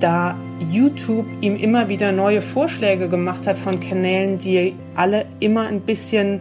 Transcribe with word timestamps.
da 0.00 0.36
YouTube 0.70 1.26
ihm 1.40 1.56
immer 1.56 1.88
wieder 1.88 2.12
neue 2.12 2.42
Vorschläge 2.42 3.08
gemacht 3.08 3.46
hat 3.46 3.58
von 3.58 3.80
Kanälen, 3.80 4.38
die 4.38 4.74
alle 4.94 5.26
immer 5.40 5.66
ein 5.66 5.80
bisschen 5.80 6.40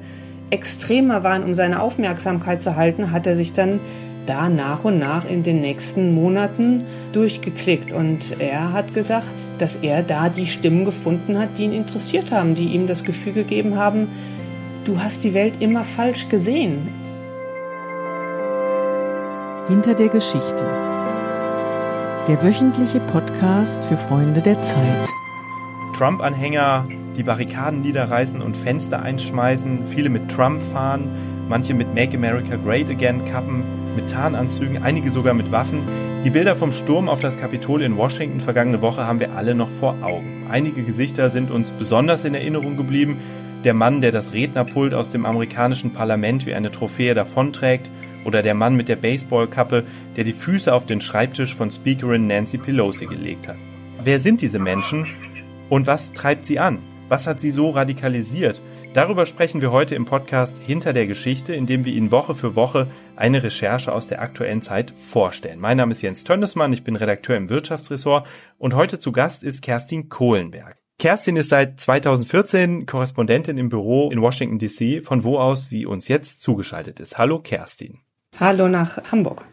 extremer 0.50 1.24
waren, 1.24 1.44
um 1.44 1.54
seine 1.54 1.82
Aufmerksamkeit 1.82 2.62
zu 2.62 2.76
halten, 2.76 3.12
hat 3.12 3.26
er 3.26 3.36
sich 3.36 3.54
dann 3.54 3.80
da 4.26 4.50
nach 4.50 4.84
und 4.84 5.00
nach 5.00 5.26
in 5.26 5.44
den 5.44 5.62
nächsten 5.62 6.14
Monaten 6.14 6.84
durchgeklickt. 7.12 7.92
Und 7.92 8.40
er 8.40 8.72
hat 8.72 8.94
gesagt, 8.94 9.28
dass 9.58 9.76
er 9.78 10.04
da 10.04 10.30
die 10.30 10.46
Stimmen 10.46 10.86
gefunden 10.86 11.38
hat, 11.38 11.58
die 11.58 11.64
ihn 11.64 11.74
interessiert 11.74 12.32
haben, 12.32 12.56
die 12.56 12.68
ihm 12.68 12.88
das 12.88 13.04
Gefühl 13.04 13.34
gegeben 13.34 13.78
haben, 13.78 14.08
du 14.86 15.00
hast 15.00 15.24
die 15.24 15.34
Welt 15.34 15.62
immer 15.62 15.84
falsch 15.84 16.30
gesehen. 16.30 16.88
Hinter 19.68 19.94
der 19.94 20.10
Geschichte. 20.10 20.66
Der 22.28 22.42
wöchentliche 22.42 23.00
Podcast 23.00 23.23
für 23.44 23.98
Freunde 23.98 24.40
der 24.40 24.62
Zeit. 24.62 25.10
Trump-Anhänger 25.98 26.88
die 27.18 27.24
Barrikaden 27.24 27.82
niederreißen 27.82 28.42
und 28.42 28.56
Fenster 28.56 29.02
einschmeißen, 29.02 29.86
viele 29.86 30.10
mit 30.10 30.32
Trump 30.32 30.64
fahren, 30.72 31.10
manche 31.50 31.74
mit 31.74 31.94
Make 31.94 32.16
America 32.16 32.56
Great 32.56 32.90
Again 32.90 33.26
Kappen, 33.26 33.64
mit 33.98 34.10
Tarnanzügen, 34.10 34.82
einige 34.82 35.12
sogar 35.12 35.34
mit 35.34 35.52
Waffen. 35.52 35.82
Die 36.24 36.30
Bilder 36.30 36.56
vom 36.56 36.72
Sturm 36.72 37.10
auf 37.10 37.20
das 37.20 37.38
Kapitol 37.38 37.82
in 37.82 37.98
Washington 37.98 38.40
vergangene 38.40 38.82
Woche 38.82 39.06
haben 39.06 39.20
wir 39.20 39.34
alle 39.34 39.56
noch 39.56 39.70
vor 39.70 39.98
Augen. 40.02 40.48
Einige 40.50 40.84
Gesichter 40.84 41.30
sind 41.30 41.52
uns 41.52 41.74
besonders 41.74 42.24
in 42.24 42.36
Erinnerung 42.36 42.78
geblieben. 42.78 43.18
Der 43.66 43.74
Mann, 43.74 44.00
der 44.00 44.14
das 44.14 44.32
Rednerpult 44.32 44.94
aus 44.94 45.10
dem 45.10 45.26
amerikanischen 45.26 45.92
Parlament 45.92 46.46
wie 46.46 46.54
eine 46.54 46.72
Trophäe 46.72 47.14
davonträgt, 47.14 47.92
oder 48.26 48.42
der 48.42 48.54
Mann 48.54 48.76
mit 48.76 48.88
der 48.88 48.96
Baseballkappe, 48.96 49.84
der 50.16 50.24
die 50.24 50.34
Füße 50.34 50.74
auf 50.74 50.86
den 50.86 51.02
Schreibtisch 51.02 51.56
von 51.56 51.72
Speakerin 51.72 52.28
Nancy 52.28 52.58
Pelosi 52.58 53.06
gelegt 53.06 53.48
hat. 53.48 53.58
Wer 54.04 54.20
sind 54.20 54.42
diese 54.42 54.60
Menschen 54.60 55.08
und 55.70 55.88
was 55.88 56.14
treibt 56.14 56.46
sie 56.46 56.60
an? 56.60 56.80
Was 57.10 57.28
hat 57.28 57.40
sie 57.40 57.52
so 57.52 57.70
radikalisiert? 57.70 58.62
Darüber 58.94 59.26
sprechen 59.26 59.60
wir 59.62 59.72
heute 59.72 59.96
im 59.96 60.06
Podcast 60.06 60.60
Hinter 60.60 60.94
der 60.94 61.08
Geschichte, 61.08 61.56
in 61.56 61.66
dem 61.66 61.84
wir 61.84 61.94
Ihnen 61.94 62.12
Woche 62.12 62.36
für 62.36 62.56
Woche 62.56 62.86
eine 63.16 63.42
Recherche 63.42 63.92
aus 63.92 64.08
der 64.08 64.22
aktuellen 64.22 64.62
Zeit 64.62 64.92
vorstellen. 64.92 65.60
Mein 65.60 65.78
Name 65.78 65.94
ist 65.94 66.04
Jens 66.04 66.24
Tönnesmann, 66.24 66.74
ich 66.74 66.84
bin 66.84 66.96
Redakteur 66.96 67.36
im 67.36 67.50
Wirtschaftsressort 67.50 68.28
und 68.60 68.76
heute 68.76 69.00
zu 69.00 69.12
Gast 69.12 69.42
ist 69.42 69.64
Kerstin 69.64 70.10
Kohlenberg. 70.10 70.78
Kerstin 71.00 71.38
ist 71.38 71.50
seit 71.50 71.80
2014 71.80 72.86
Korrespondentin 72.86 73.58
im 73.58 73.70
Büro 73.70 74.12
in 74.12 74.22
Washington 74.22 74.60
DC, 74.60 75.04
von 75.04 75.24
wo 75.24 75.40
aus 75.40 75.70
sie 75.70 75.88
uns 75.88 76.08
jetzt 76.08 76.42
zugeschaltet 76.42 77.00
ist. 77.00 77.18
Hallo 77.18 77.40
Kerstin. 77.40 78.00
Hallo 78.40 78.68
nach 78.68 79.12
Hamburg. 79.12 79.46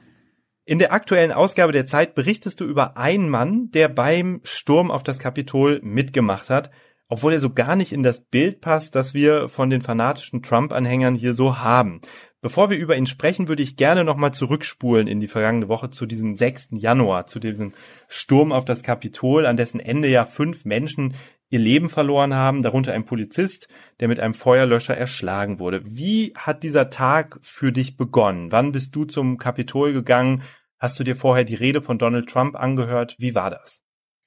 In 0.64 0.78
der 0.78 0.92
aktuellen 0.92 1.32
Ausgabe 1.32 1.70
der 1.72 1.84
Zeit 1.84 2.14
berichtest 2.14 2.60
du 2.60 2.64
über 2.64 2.96
einen 2.96 3.28
Mann, 3.28 3.70
der 3.72 3.88
beim 3.88 4.40
Sturm 4.42 4.90
auf 4.90 5.02
das 5.02 5.18
Kapitol 5.18 5.80
mitgemacht 5.82 6.48
hat, 6.48 6.70
obwohl 7.06 7.34
er 7.34 7.40
so 7.40 7.50
gar 7.50 7.76
nicht 7.76 7.92
in 7.92 8.02
das 8.02 8.22
Bild 8.22 8.62
passt, 8.62 8.94
das 8.94 9.12
wir 9.12 9.50
von 9.50 9.68
den 9.68 9.82
fanatischen 9.82 10.42
Trump-Anhängern 10.42 11.14
hier 11.14 11.34
so 11.34 11.58
haben. 11.58 12.00
Bevor 12.40 12.70
wir 12.70 12.78
über 12.78 12.96
ihn 12.96 13.06
sprechen, 13.06 13.48
würde 13.48 13.62
ich 13.62 13.76
gerne 13.76 14.02
nochmal 14.02 14.32
zurückspulen 14.32 15.08
in 15.08 15.20
die 15.20 15.26
vergangene 15.26 15.68
Woche 15.68 15.90
zu 15.90 16.06
diesem 16.06 16.34
6. 16.34 16.70
Januar, 16.72 17.26
zu 17.26 17.38
diesem 17.38 17.74
Sturm 18.08 18.50
auf 18.50 18.64
das 18.64 18.82
Kapitol, 18.82 19.44
an 19.44 19.58
dessen 19.58 19.78
Ende 19.78 20.08
ja 20.08 20.24
fünf 20.24 20.64
Menschen 20.64 21.14
ihr 21.50 21.58
Leben 21.58 21.90
verloren 21.90 22.34
haben, 22.34 22.62
darunter 22.62 22.92
ein 22.92 23.04
Polizist, 23.04 23.68
der 23.98 24.08
mit 24.08 24.20
einem 24.20 24.34
Feuerlöscher 24.34 24.96
erschlagen 24.96 25.58
wurde. 25.58 25.82
Wie 25.84 26.32
hat 26.36 26.62
dieser 26.62 26.90
Tag 26.90 27.38
für 27.42 27.72
dich 27.72 27.96
begonnen? 27.96 28.52
Wann 28.52 28.72
bist 28.72 28.94
du 28.94 29.04
zum 29.04 29.36
Kapitol 29.36 29.92
gegangen? 29.92 30.42
Hast 30.78 30.98
du 30.98 31.04
dir 31.04 31.16
vorher 31.16 31.44
die 31.44 31.56
Rede 31.56 31.82
von 31.82 31.98
Donald 31.98 32.28
Trump 32.28 32.56
angehört? 32.56 33.16
Wie 33.18 33.34
war 33.34 33.50
das? 33.50 33.82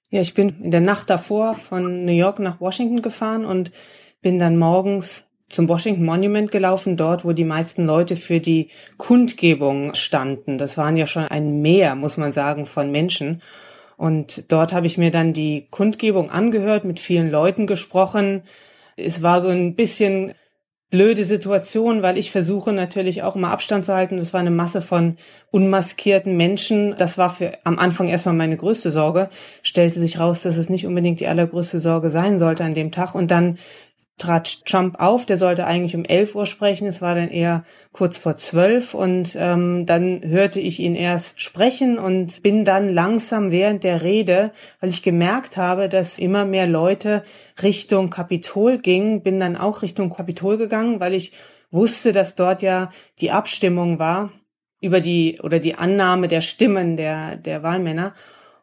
Ja, 0.09 0.21
ich 0.21 0.35
bin 0.35 0.61
in 0.61 0.69
der 0.69 0.81
Nacht 0.81 1.09
davor 1.09 1.55
von 1.55 2.05
New 2.05 2.13
York 2.13 2.37
nach 2.37 2.61
Washington 2.61 3.01
gefahren 3.01 3.45
und 3.45 3.71
bin 4.21 4.37
dann 4.37 4.57
morgens 4.57 5.23
zum 5.49 5.67
Washington 5.69 6.03
Monument 6.03 6.51
gelaufen, 6.51 6.97
dort, 6.97 7.25
wo 7.25 7.31
die 7.31 7.45
meisten 7.45 7.85
Leute 7.85 8.15
für 8.15 8.39
die 8.39 8.69
Kundgebung 8.97 9.95
standen. 9.95 10.57
Das 10.57 10.77
waren 10.77 10.97
ja 10.97 11.07
schon 11.07 11.23
ein 11.23 11.61
Meer, 11.61 11.95
muss 11.95 12.17
man 12.17 12.33
sagen, 12.33 12.65
von 12.65 12.91
Menschen. 12.91 13.41
Und 14.03 14.51
dort 14.51 14.73
habe 14.73 14.85
ich 14.85 14.97
mir 14.97 15.11
dann 15.11 15.31
die 15.31 15.65
Kundgebung 15.71 16.29
angehört, 16.29 16.83
mit 16.83 16.99
vielen 16.99 17.31
Leuten 17.31 17.67
gesprochen. 17.67 18.41
Es 18.97 19.23
war 19.23 19.39
so 19.39 19.47
ein 19.47 19.75
bisschen 19.75 20.33
blöde 20.89 21.23
Situation, 21.23 22.01
weil 22.01 22.17
ich 22.17 22.29
versuche 22.29 22.73
natürlich 22.73 23.23
auch 23.23 23.37
immer 23.37 23.51
Abstand 23.51 23.85
zu 23.85 23.93
halten. 23.93 24.17
Das 24.17 24.33
war 24.33 24.41
eine 24.41 24.51
Masse 24.51 24.81
von 24.81 25.15
unmaskierten 25.51 26.35
Menschen. 26.35 26.97
Das 26.97 27.17
war 27.17 27.29
für 27.29 27.53
am 27.63 27.79
Anfang 27.79 28.09
erstmal 28.09 28.35
meine 28.35 28.57
größte 28.57 28.91
Sorge. 28.91 29.29
Stellte 29.61 30.01
sich 30.01 30.19
raus, 30.19 30.41
dass 30.41 30.57
es 30.57 30.67
nicht 30.67 30.85
unbedingt 30.85 31.21
die 31.21 31.27
allergrößte 31.29 31.79
Sorge 31.79 32.09
sein 32.09 32.39
sollte 32.39 32.65
an 32.65 32.73
dem 32.73 32.91
Tag. 32.91 33.15
Und 33.15 33.31
dann 33.31 33.57
trat 34.17 34.65
Trump 34.65 34.99
auf, 34.99 35.25
der 35.25 35.37
sollte 35.37 35.65
eigentlich 35.65 35.95
um 35.95 36.05
11 36.05 36.35
Uhr 36.35 36.45
sprechen, 36.45 36.87
es 36.87 37.01
war 37.01 37.15
dann 37.15 37.29
eher 37.29 37.63
kurz 37.91 38.17
vor 38.17 38.37
12 38.37 38.93
und 38.93 39.35
ähm, 39.35 39.85
dann 39.85 40.21
hörte 40.23 40.59
ich 40.59 40.79
ihn 40.79 40.95
erst 40.95 41.41
sprechen 41.41 41.97
und 41.97 42.43
bin 42.43 42.63
dann 42.63 42.93
langsam 42.93 43.49
während 43.49 43.83
der 43.83 44.03
Rede, 44.03 44.51
weil 44.79 44.89
ich 44.89 45.01
gemerkt 45.01 45.57
habe, 45.57 45.89
dass 45.89 46.19
immer 46.19 46.45
mehr 46.45 46.67
Leute 46.67 47.23
Richtung 47.61 48.11
Kapitol 48.11 48.77
gingen, 48.77 49.23
bin 49.23 49.39
dann 49.39 49.57
auch 49.57 49.81
Richtung 49.81 50.11
Kapitol 50.11 50.57
gegangen, 50.57 50.99
weil 50.99 51.15
ich 51.15 51.33
wusste, 51.71 52.11
dass 52.11 52.35
dort 52.35 52.61
ja 52.61 52.91
die 53.19 53.31
Abstimmung 53.31 53.97
war 53.97 54.31
über 54.79 54.99
die 55.01 55.39
oder 55.41 55.59
die 55.59 55.75
Annahme 55.75 56.27
der 56.27 56.41
Stimmen 56.41 56.97
der 56.97 57.37
der 57.37 57.63
Wahlmänner 57.63 58.13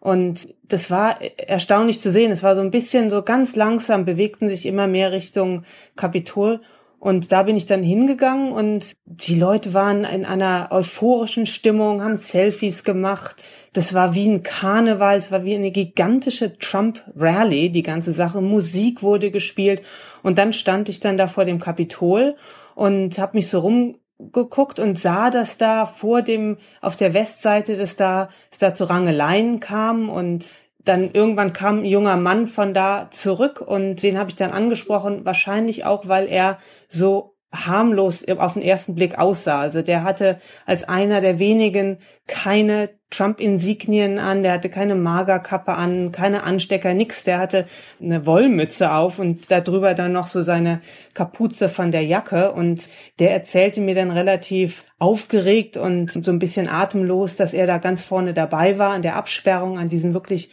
und 0.01 0.49
das 0.67 0.91
war 0.91 1.21
erstaunlich 1.21 2.01
zu 2.01 2.11
sehen. 2.11 2.33
Es 2.33 2.43
war 2.43 2.57
so 2.57 2.63
ein 2.63 2.71
bisschen 2.71 3.11
so 3.11 3.23
ganz 3.23 3.55
langsam 3.55 4.07
bewegten 4.07 4.49
sich 4.49 4.65
immer 4.65 4.87
mehr 4.87 5.13
Richtung 5.13 5.65
Kapitol. 5.95 6.63
Und 6.99 7.33
da 7.33 7.45
bin 7.45 7.57
ich 7.57 7.65
dann 7.65 7.83
hingegangen 7.83 8.53
und 8.53 8.93
die 9.07 9.35
Leute 9.35 9.73
waren 9.73 10.05
in 10.05 10.27
einer 10.27 10.69
euphorischen 10.71 11.47
Stimmung, 11.47 12.03
haben 12.03 12.17
Selfies 12.17 12.85
gemacht. 12.85 13.49
Das 13.73 13.95
war 13.95 14.15
wie 14.15 14.29
ein 14.29 14.43
Karneval, 14.43 15.17
es 15.17 15.33
war 15.33 15.45
wie 15.45 15.55
eine 15.55 15.71
gigantische 15.71 16.59
Trump-Rally, 16.59 17.71
die 17.71 17.83
ganze 17.83 18.13
Sache. 18.13 18.43
Musik 18.43 19.03
wurde 19.03 19.31
gespielt 19.31 19.81
und 20.23 20.37
dann 20.37 20.53
stand 20.53 20.91
ich 20.91 21.01
dann 21.01 21.17
da 21.17 21.27
vor 21.27 21.47
dem 21.47 21.59
Kapitol 21.59 22.37
und 22.75 23.19
habe 23.19 23.39
mich 23.39 23.49
so 23.49 23.61
rum 23.61 23.97
geguckt 24.33 24.79
und 24.79 24.99
sah, 24.99 25.31
dass 25.31 25.57
da 25.57 25.87
vor 25.87 26.23
dem, 26.23 26.59
auf 26.81 26.97
der 26.97 27.15
Westseite, 27.15 27.77
dass 27.77 27.97
da, 27.97 28.29
dass 28.51 28.59
da 28.59 28.75
zu 28.75 28.85
Rangeleien 28.85 29.61
kam 29.61 30.09
und 30.09 30.53
dann 30.85 31.11
irgendwann 31.13 31.53
kam 31.53 31.81
ein 31.81 31.85
junger 31.85 32.17
Mann 32.17 32.47
von 32.47 32.75
da 32.75 33.09
zurück 33.11 33.61
und 33.61 34.03
den 34.03 34.19
habe 34.19 34.31
ich 34.31 34.37
dann 34.37 34.51
angesprochen, 34.51 35.25
wahrscheinlich 35.25 35.85
auch, 35.85 36.09
weil 36.09 36.27
er 36.27 36.59
so 36.89 37.37
harmlos 37.53 38.25
auf 38.29 38.55
den 38.55 38.63
ersten 38.63 38.95
Blick 38.95 39.19
aussah. 39.19 39.61
Also 39.61 39.83
der 39.83 40.05
hatte 40.05 40.39
als 40.67 40.85
einer 40.85 41.21
der 41.21 41.39
wenigen 41.39 41.99
keine 42.27 42.91
Trump-Insignien 43.11 44.21
an, 44.21 44.45
der 44.45 44.53
hatte 44.53 44.71
keine 44.71 44.95
Magerkappe 44.95 45.73
an, 45.73 46.13
keine 46.13 46.45
Anstecker, 46.45 46.95
nix. 46.95 47.25
Der 47.25 47.39
hatte 47.39 47.67
eine 48.01 48.25
Wollmütze 48.25 48.93
auf 48.93 49.19
und 49.19 49.51
darüber 49.51 49.95
dann 49.95 50.13
noch 50.13 50.29
so 50.29 50.43
seine 50.43 50.81
Kapuze 51.15 51.69
von 51.69 51.91
der 51.91 52.05
Jacke. 52.05 52.53
Und 52.53 52.89
der 53.19 53.33
erzählte 53.33 53.81
mir 53.81 53.97
dann 53.97 54.13
relativ 54.13 54.85
aufgeregt 55.01 55.77
und 55.77 56.25
so 56.25 56.31
ein 56.31 56.39
bisschen 56.39 56.69
atemlos, 56.69 57.35
dass 57.35 57.53
er 57.53 57.67
da 57.67 57.79
ganz 57.79 58.03
vorne 58.03 58.33
dabei 58.33 58.79
war 58.79 58.91
an 58.91 59.03
der 59.03 59.17
Absperrung, 59.17 59.77
an 59.77 59.89
diesen 59.89 60.15
wirklich 60.15 60.51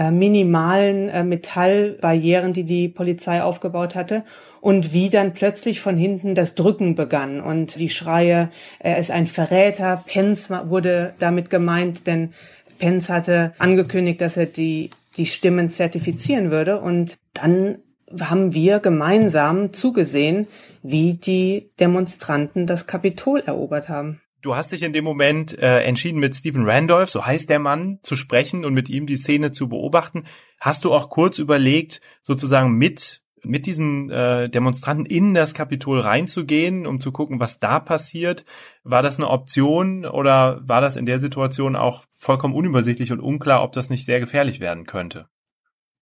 äh, 0.00 0.10
minimalen 0.10 1.10
äh, 1.10 1.22
Metallbarrieren, 1.22 2.54
die 2.54 2.64
die 2.64 2.88
Polizei 2.88 3.42
aufgebaut 3.42 3.94
hatte 3.94 4.24
und 4.62 4.94
wie 4.94 5.10
dann 5.10 5.34
plötzlich 5.34 5.80
von 5.80 5.98
hinten 5.98 6.34
das 6.34 6.54
Drücken 6.54 6.94
begann 6.94 7.42
und 7.42 7.78
die 7.78 7.90
Schreie, 7.90 8.48
er 8.78 8.96
ist 8.96 9.10
ein 9.10 9.26
Verräter, 9.26 10.02
Pence 10.06 10.48
wurde 10.48 11.12
damit 11.18 11.50
gemeint, 11.50 12.06
denn 12.06 12.32
Pence 12.78 13.10
hatte 13.10 13.52
angekündigt, 13.58 14.22
dass 14.22 14.38
er 14.38 14.46
die, 14.46 14.88
die 15.18 15.26
Stimmen 15.26 15.68
zertifizieren 15.68 16.50
würde 16.50 16.80
und 16.80 17.18
dann 17.34 17.76
haben 18.18 18.54
wir 18.54 18.80
gemeinsam 18.80 19.74
zugesehen, 19.74 20.46
wie 20.82 21.12
die 21.12 21.72
Demonstranten 21.78 22.66
das 22.66 22.86
Kapitol 22.86 23.40
erobert 23.40 23.90
haben. 23.90 24.22
Du 24.42 24.56
hast 24.56 24.72
dich 24.72 24.82
in 24.82 24.92
dem 24.92 25.04
Moment 25.04 25.58
äh, 25.58 25.80
entschieden, 25.80 26.18
mit 26.18 26.34
Stephen 26.34 26.64
Randolph, 26.64 27.10
so 27.10 27.26
heißt 27.26 27.50
der 27.50 27.58
Mann, 27.58 27.98
zu 28.02 28.16
sprechen 28.16 28.64
und 28.64 28.72
mit 28.72 28.88
ihm 28.88 29.06
die 29.06 29.18
Szene 29.18 29.52
zu 29.52 29.68
beobachten. 29.68 30.24
Hast 30.58 30.84
du 30.84 30.92
auch 30.94 31.10
kurz 31.10 31.38
überlegt, 31.38 32.00
sozusagen 32.22 32.72
mit 32.72 33.22
mit 33.42 33.64
diesen 33.64 34.10
äh, 34.10 34.50
Demonstranten 34.50 35.06
in 35.06 35.32
das 35.32 35.54
Kapitol 35.54 36.00
reinzugehen, 36.00 36.86
um 36.86 37.00
zu 37.00 37.10
gucken, 37.10 37.40
was 37.40 37.58
da 37.58 37.80
passiert? 37.80 38.44
War 38.84 39.02
das 39.02 39.16
eine 39.16 39.28
Option 39.28 40.04
oder 40.04 40.60
war 40.62 40.82
das 40.82 40.96
in 40.96 41.06
der 41.06 41.20
Situation 41.20 41.74
auch 41.74 42.04
vollkommen 42.10 42.54
unübersichtlich 42.54 43.12
und 43.12 43.20
unklar, 43.20 43.62
ob 43.62 43.72
das 43.72 43.88
nicht 43.88 44.04
sehr 44.04 44.20
gefährlich 44.20 44.60
werden 44.60 44.84
könnte? 44.84 45.26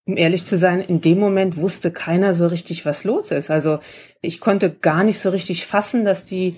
Um 0.04 0.16
ehrlich 0.16 0.46
zu 0.46 0.56
sein, 0.56 0.80
in 0.80 1.00
dem 1.00 1.20
Moment 1.20 1.56
wusste 1.58 1.92
keiner 1.92 2.34
so 2.34 2.46
richtig, 2.46 2.86
was 2.86 3.04
los 3.04 3.30
ist. 3.30 3.50
Also 3.50 3.78
ich 4.22 4.40
konnte 4.40 4.70
gar 4.70 5.04
nicht 5.04 5.18
so 5.18 5.30
richtig 5.30 5.66
fassen, 5.66 6.04
dass 6.04 6.24
die 6.24 6.56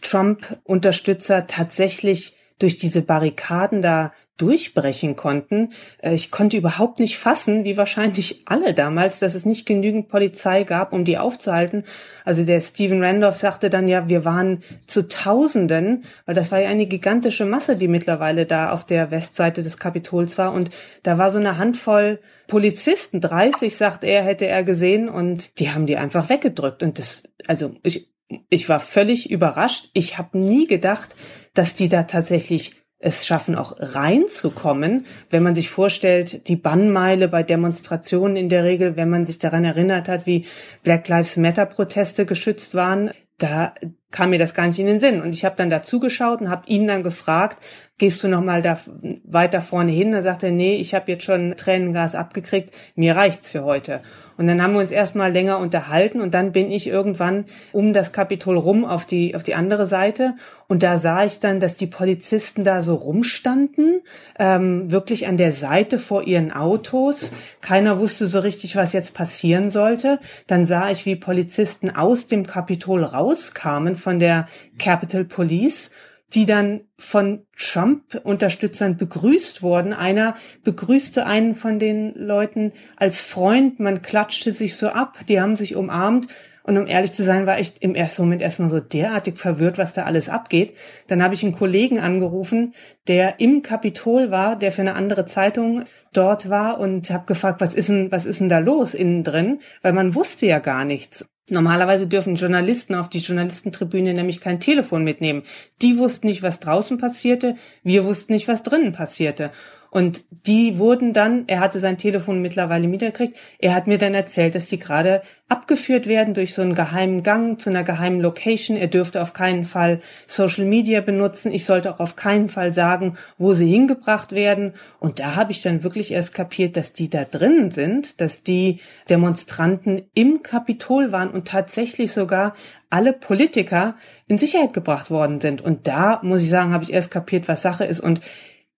Trump-Unterstützer 0.00 1.46
tatsächlich 1.46 2.36
durch 2.58 2.76
diese 2.76 3.02
Barrikaden 3.02 3.82
da 3.82 4.12
durchbrechen 4.38 5.16
konnten. 5.16 5.72
Äh, 6.00 6.14
ich 6.14 6.30
konnte 6.30 6.56
überhaupt 6.56 7.00
nicht 7.00 7.18
fassen, 7.18 7.64
wie 7.64 7.76
wahrscheinlich 7.76 8.42
alle 8.46 8.72
damals, 8.72 9.18
dass 9.18 9.34
es 9.34 9.44
nicht 9.44 9.66
genügend 9.66 10.08
Polizei 10.08 10.62
gab, 10.62 10.92
um 10.92 11.04
die 11.04 11.18
aufzuhalten. 11.18 11.84
Also 12.24 12.44
der 12.44 12.60
Stephen 12.60 13.02
Randolph 13.02 13.36
sagte 13.36 13.68
dann 13.68 13.88
ja, 13.88 14.08
wir 14.08 14.24
waren 14.24 14.62
zu 14.86 15.08
Tausenden, 15.08 16.04
weil 16.24 16.34
das 16.34 16.50
war 16.50 16.60
ja 16.60 16.68
eine 16.68 16.86
gigantische 16.86 17.44
Masse, 17.44 17.76
die 17.76 17.88
mittlerweile 17.88 18.46
da 18.46 18.70
auf 18.70 18.84
der 18.84 19.10
Westseite 19.10 19.62
des 19.62 19.76
Kapitols 19.76 20.38
war. 20.38 20.52
Und 20.52 20.70
da 21.02 21.18
war 21.18 21.30
so 21.30 21.38
eine 21.38 21.58
Handvoll 21.58 22.20
Polizisten, 22.46 23.20
30, 23.20 23.76
sagt 23.76 24.04
er, 24.04 24.22
hätte 24.22 24.46
er 24.46 24.62
gesehen, 24.62 25.08
und 25.08 25.58
die 25.58 25.70
haben 25.70 25.86
die 25.86 25.96
einfach 25.96 26.30
weggedrückt. 26.30 26.82
Und 26.82 26.98
das, 26.98 27.24
also 27.46 27.74
ich, 27.82 28.08
ich 28.50 28.68
war 28.68 28.80
völlig 28.80 29.30
überrascht. 29.30 29.90
Ich 29.94 30.18
habe 30.18 30.38
nie 30.38 30.66
gedacht, 30.66 31.16
dass 31.54 31.74
die 31.74 31.88
da 31.88 32.04
tatsächlich 32.04 32.72
es 33.00 33.26
schaffen, 33.26 33.54
auch 33.54 33.74
reinzukommen, 33.78 35.06
wenn 35.30 35.44
man 35.44 35.54
sich 35.54 35.70
vorstellt, 35.70 36.48
die 36.48 36.56
Bannmeile 36.56 37.28
bei 37.28 37.44
Demonstrationen 37.44 38.36
in 38.36 38.48
der 38.48 38.64
Regel, 38.64 38.96
wenn 38.96 39.08
man 39.08 39.24
sich 39.24 39.38
daran 39.38 39.64
erinnert 39.64 40.08
hat, 40.08 40.26
wie 40.26 40.46
Black 40.82 41.06
Lives 41.06 41.36
Matter 41.36 41.66
Proteste 41.66 42.26
geschützt 42.26 42.74
waren, 42.74 43.12
da 43.38 43.72
kam 44.10 44.30
mir 44.30 44.38
das 44.40 44.52
gar 44.52 44.66
nicht 44.66 44.80
in 44.80 44.88
den 44.88 44.98
Sinn. 44.98 45.22
Und 45.22 45.32
ich 45.32 45.44
habe 45.44 45.54
dann 45.56 45.70
da 45.70 45.84
zugeschaut 45.84 46.40
und 46.40 46.50
habe 46.50 46.66
ihn 46.66 46.88
dann 46.88 47.04
gefragt, 47.04 47.64
gehst 47.98 48.22
du 48.24 48.28
noch 48.28 48.42
mal 48.42 48.62
da 48.62 48.80
weiter 49.24 49.60
vorne 49.60 49.92
hin? 49.92 50.10
Da 50.10 50.22
sagte 50.22 50.46
er, 50.46 50.52
nee, 50.52 50.76
ich 50.76 50.92
habe 50.92 51.12
jetzt 51.12 51.24
schon 51.24 51.56
Tränengas 51.56 52.16
abgekriegt, 52.16 52.74
mir 52.96 53.14
reicht's 53.14 53.48
für 53.48 53.62
heute. 53.62 54.00
Und 54.38 54.46
dann 54.46 54.62
haben 54.62 54.72
wir 54.72 54.80
uns 54.80 54.92
erstmal 54.92 55.32
länger 55.32 55.58
unterhalten 55.58 56.20
und 56.20 56.32
dann 56.32 56.52
bin 56.52 56.70
ich 56.70 56.86
irgendwann 56.86 57.44
um 57.72 57.92
das 57.92 58.12
Kapitol 58.12 58.56
rum 58.56 58.84
auf 58.84 59.04
die, 59.04 59.34
auf 59.34 59.42
die 59.42 59.54
andere 59.54 59.86
Seite 59.86 60.34
und 60.68 60.82
da 60.82 60.96
sah 60.96 61.24
ich 61.24 61.40
dann, 61.40 61.60
dass 61.60 61.74
die 61.74 61.86
Polizisten 61.86 62.62
da 62.62 62.82
so 62.82 62.94
rumstanden, 62.94 64.02
ähm, 64.38 64.92
wirklich 64.92 65.26
an 65.26 65.36
der 65.36 65.52
Seite 65.52 65.98
vor 65.98 66.22
ihren 66.22 66.52
Autos. 66.52 67.32
Keiner 67.60 67.98
wusste 67.98 68.26
so 68.26 68.38
richtig, 68.38 68.76
was 68.76 68.92
jetzt 68.92 69.12
passieren 69.12 69.70
sollte. 69.70 70.20
Dann 70.46 70.66
sah 70.66 70.90
ich, 70.90 71.04
wie 71.04 71.16
Polizisten 71.16 71.90
aus 71.90 72.26
dem 72.28 72.46
Kapitol 72.46 73.02
rauskamen 73.02 73.96
von 73.96 74.18
der 74.18 74.46
Capitol 74.78 75.24
Police 75.24 75.90
die 76.34 76.46
dann 76.46 76.82
von 76.98 77.46
Trump-Unterstützern 77.56 78.96
begrüßt 78.96 79.62
wurden. 79.62 79.92
Einer 79.92 80.34
begrüßte 80.62 81.26
einen 81.26 81.54
von 81.54 81.78
den 81.78 82.14
Leuten 82.14 82.72
als 82.96 83.20
Freund, 83.20 83.80
man 83.80 84.02
klatschte 84.02 84.52
sich 84.52 84.76
so 84.76 84.88
ab, 84.88 85.18
die 85.28 85.40
haben 85.40 85.56
sich 85.56 85.76
umarmt. 85.76 86.28
Und 86.68 86.76
um 86.76 86.86
ehrlich 86.86 87.12
zu 87.12 87.24
sein, 87.24 87.46
war 87.46 87.58
ich 87.58 87.80
im 87.80 87.94
ersten 87.94 88.20
Moment 88.20 88.42
erstmal 88.42 88.68
so 88.68 88.78
derartig 88.78 89.38
verwirrt, 89.38 89.78
was 89.78 89.94
da 89.94 90.04
alles 90.04 90.28
abgeht. 90.28 90.74
Dann 91.06 91.22
habe 91.22 91.32
ich 91.32 91.42
einen 91.42 91.54
Kollegen 91.54 91.98
angerufen, 91.98 92.74
der 93.06 93.40
im 93.40 93.62
Kapitol 93.62 94.30
war, 94.30 94.54
der 94.54 94.70
für 94.70 94.82
eine 94.82 94.94
andere 94.94 95.24
Zeitung 95.24 95.84
dort 96.12 96.50
war 96.50 96.78
und 96.78 97.08
habe 97.08 97.24
gefragt, 97.24 97.62
was 97.62 97.72
ist 97.72 97.88
denn, 97.88 98.12
was 98.12 98.26
ist 98.26 98.40
denn 98.40 98.50
da 98.50 98.58
los 98.58 98.92
innen 98.92 99.24
drin? 99.24 99.60
Weil 99.80 99.94
man 99.94 100.14
wusste 100.14 100.44
ja 100.44 100.58
gar 100.58 100.84
nichts. 100.84 101.24
Normalerweise 101.50 102.06
dürfen 102.06 102.34
Journalisten 102.34 102.94
auf 102.94 103.08
die 103.08 103.18
Journalistentribüne 103.18 104.12
nämlich 104.12 104.40
kein 104.40 104.60
Telefon 104.60 105.04
mitnehmen. 105.04 105.42
Die 105.80 105.96
wussten 105.96 106.26
nicht, 106.26 106.42
was 106.42 106.60
draußen 106.60 106.98
passierte, 106.98 107.56
wir 107.82 108.04
wussten 108.04 108.34
nicht, 108.34 108.48
was 108.48 108.62
drinnen 108.62 108.92
passierte. 108.92 109.50
Und 109.90 110.24
die 110.46 110.78
wurden 110.78 111.12
dann, 111.12 111.44
er 111.46 111.60
hatte 111.60 111.80
sein 111.80 111.96
Telefon 111.96 112.42
mittlerweile 112.42 112.88
mitgekriegt, 112.88 113.36
er 113.58 113.74
hat 113.74 113.86
mir 113.86 113.98
dann 113.98 114.14
erzählt, 114.14 114.54
dass 114.54 114.66
die 114.66 114.78
gerade 114.78 115.22
abgeführt 115.48 116.06
werden 116.06 116.34
durch 116.34 116.52
so 116.52 116.60
einen 116.60 116.74
geheimen 116.74 117.22
Gang 117.22 117.58
zu 117.58 117.70
einer 117.70 117.84
geheimen 117.84 118.20
Location. 118.20 118.76
Er 118.76 118.88
dürfte 118.88 119.22
auf 119.22 119.32
keinen 119.32 119.64
Fall 119.64 120.00
Social 120.26 120.66
Media 120.66 121.00
benutzen. 121.00 121.52
Ich 121.52 121.64
sollte 121.64 121.94
auch 121.94 122.00
auf 122.00 122.16
keinen 122.16 122.50
Fall 122.50 122.74
sagen, 122.74 123.16
wo 123.38 123.54
sie 123.54 123.70
hingebracht 123.70 124.32
werden. 124.32 124.74
Und 125.00 125.20
da 125.20 125.36
habe 125.36 125.52
ich 125.52 125.62
dann 125.62 125.82
wirklich 125.82 126.12
erst 126.12 126.34
kapiert, 126.34 126.76
dass 126.76 126.92
die 126.92 127.08
da 127.08 127.24
drinnen 127.24 127.70
sind, 127.70 128.20
dass 128.20 128.42
die 128.42 128.80
Demonstranten 129.08 130.02
im 130.12 130.42
Kapitol 130.42 131.12
waren 131.12 131.30
und 131.30 131.48
tatsächlich 131.48 132.12
sogar 132.12 132.54
alle 132.90 133.14
Politiker 133.14 133.94
in 134.26 134.36
Sicherheit 134.36 134.74
gebracht 134.74 135.10
worden 135.10 135.40
sind. 135.40 135.62
Und 135.62 135.88
da 135.88 136.20
muss 136.22 136.42
ich 136.42 136.50
sagen, 136.50 136.72
habe 136.72 136.84
ich 136.84 136.92
erst 136.92 137.10
kapiert, 137.10 137.48
was 137.48 137.62
Sache 137.62 137.84
ist. 137.84 138.00
Und 138.00 138.20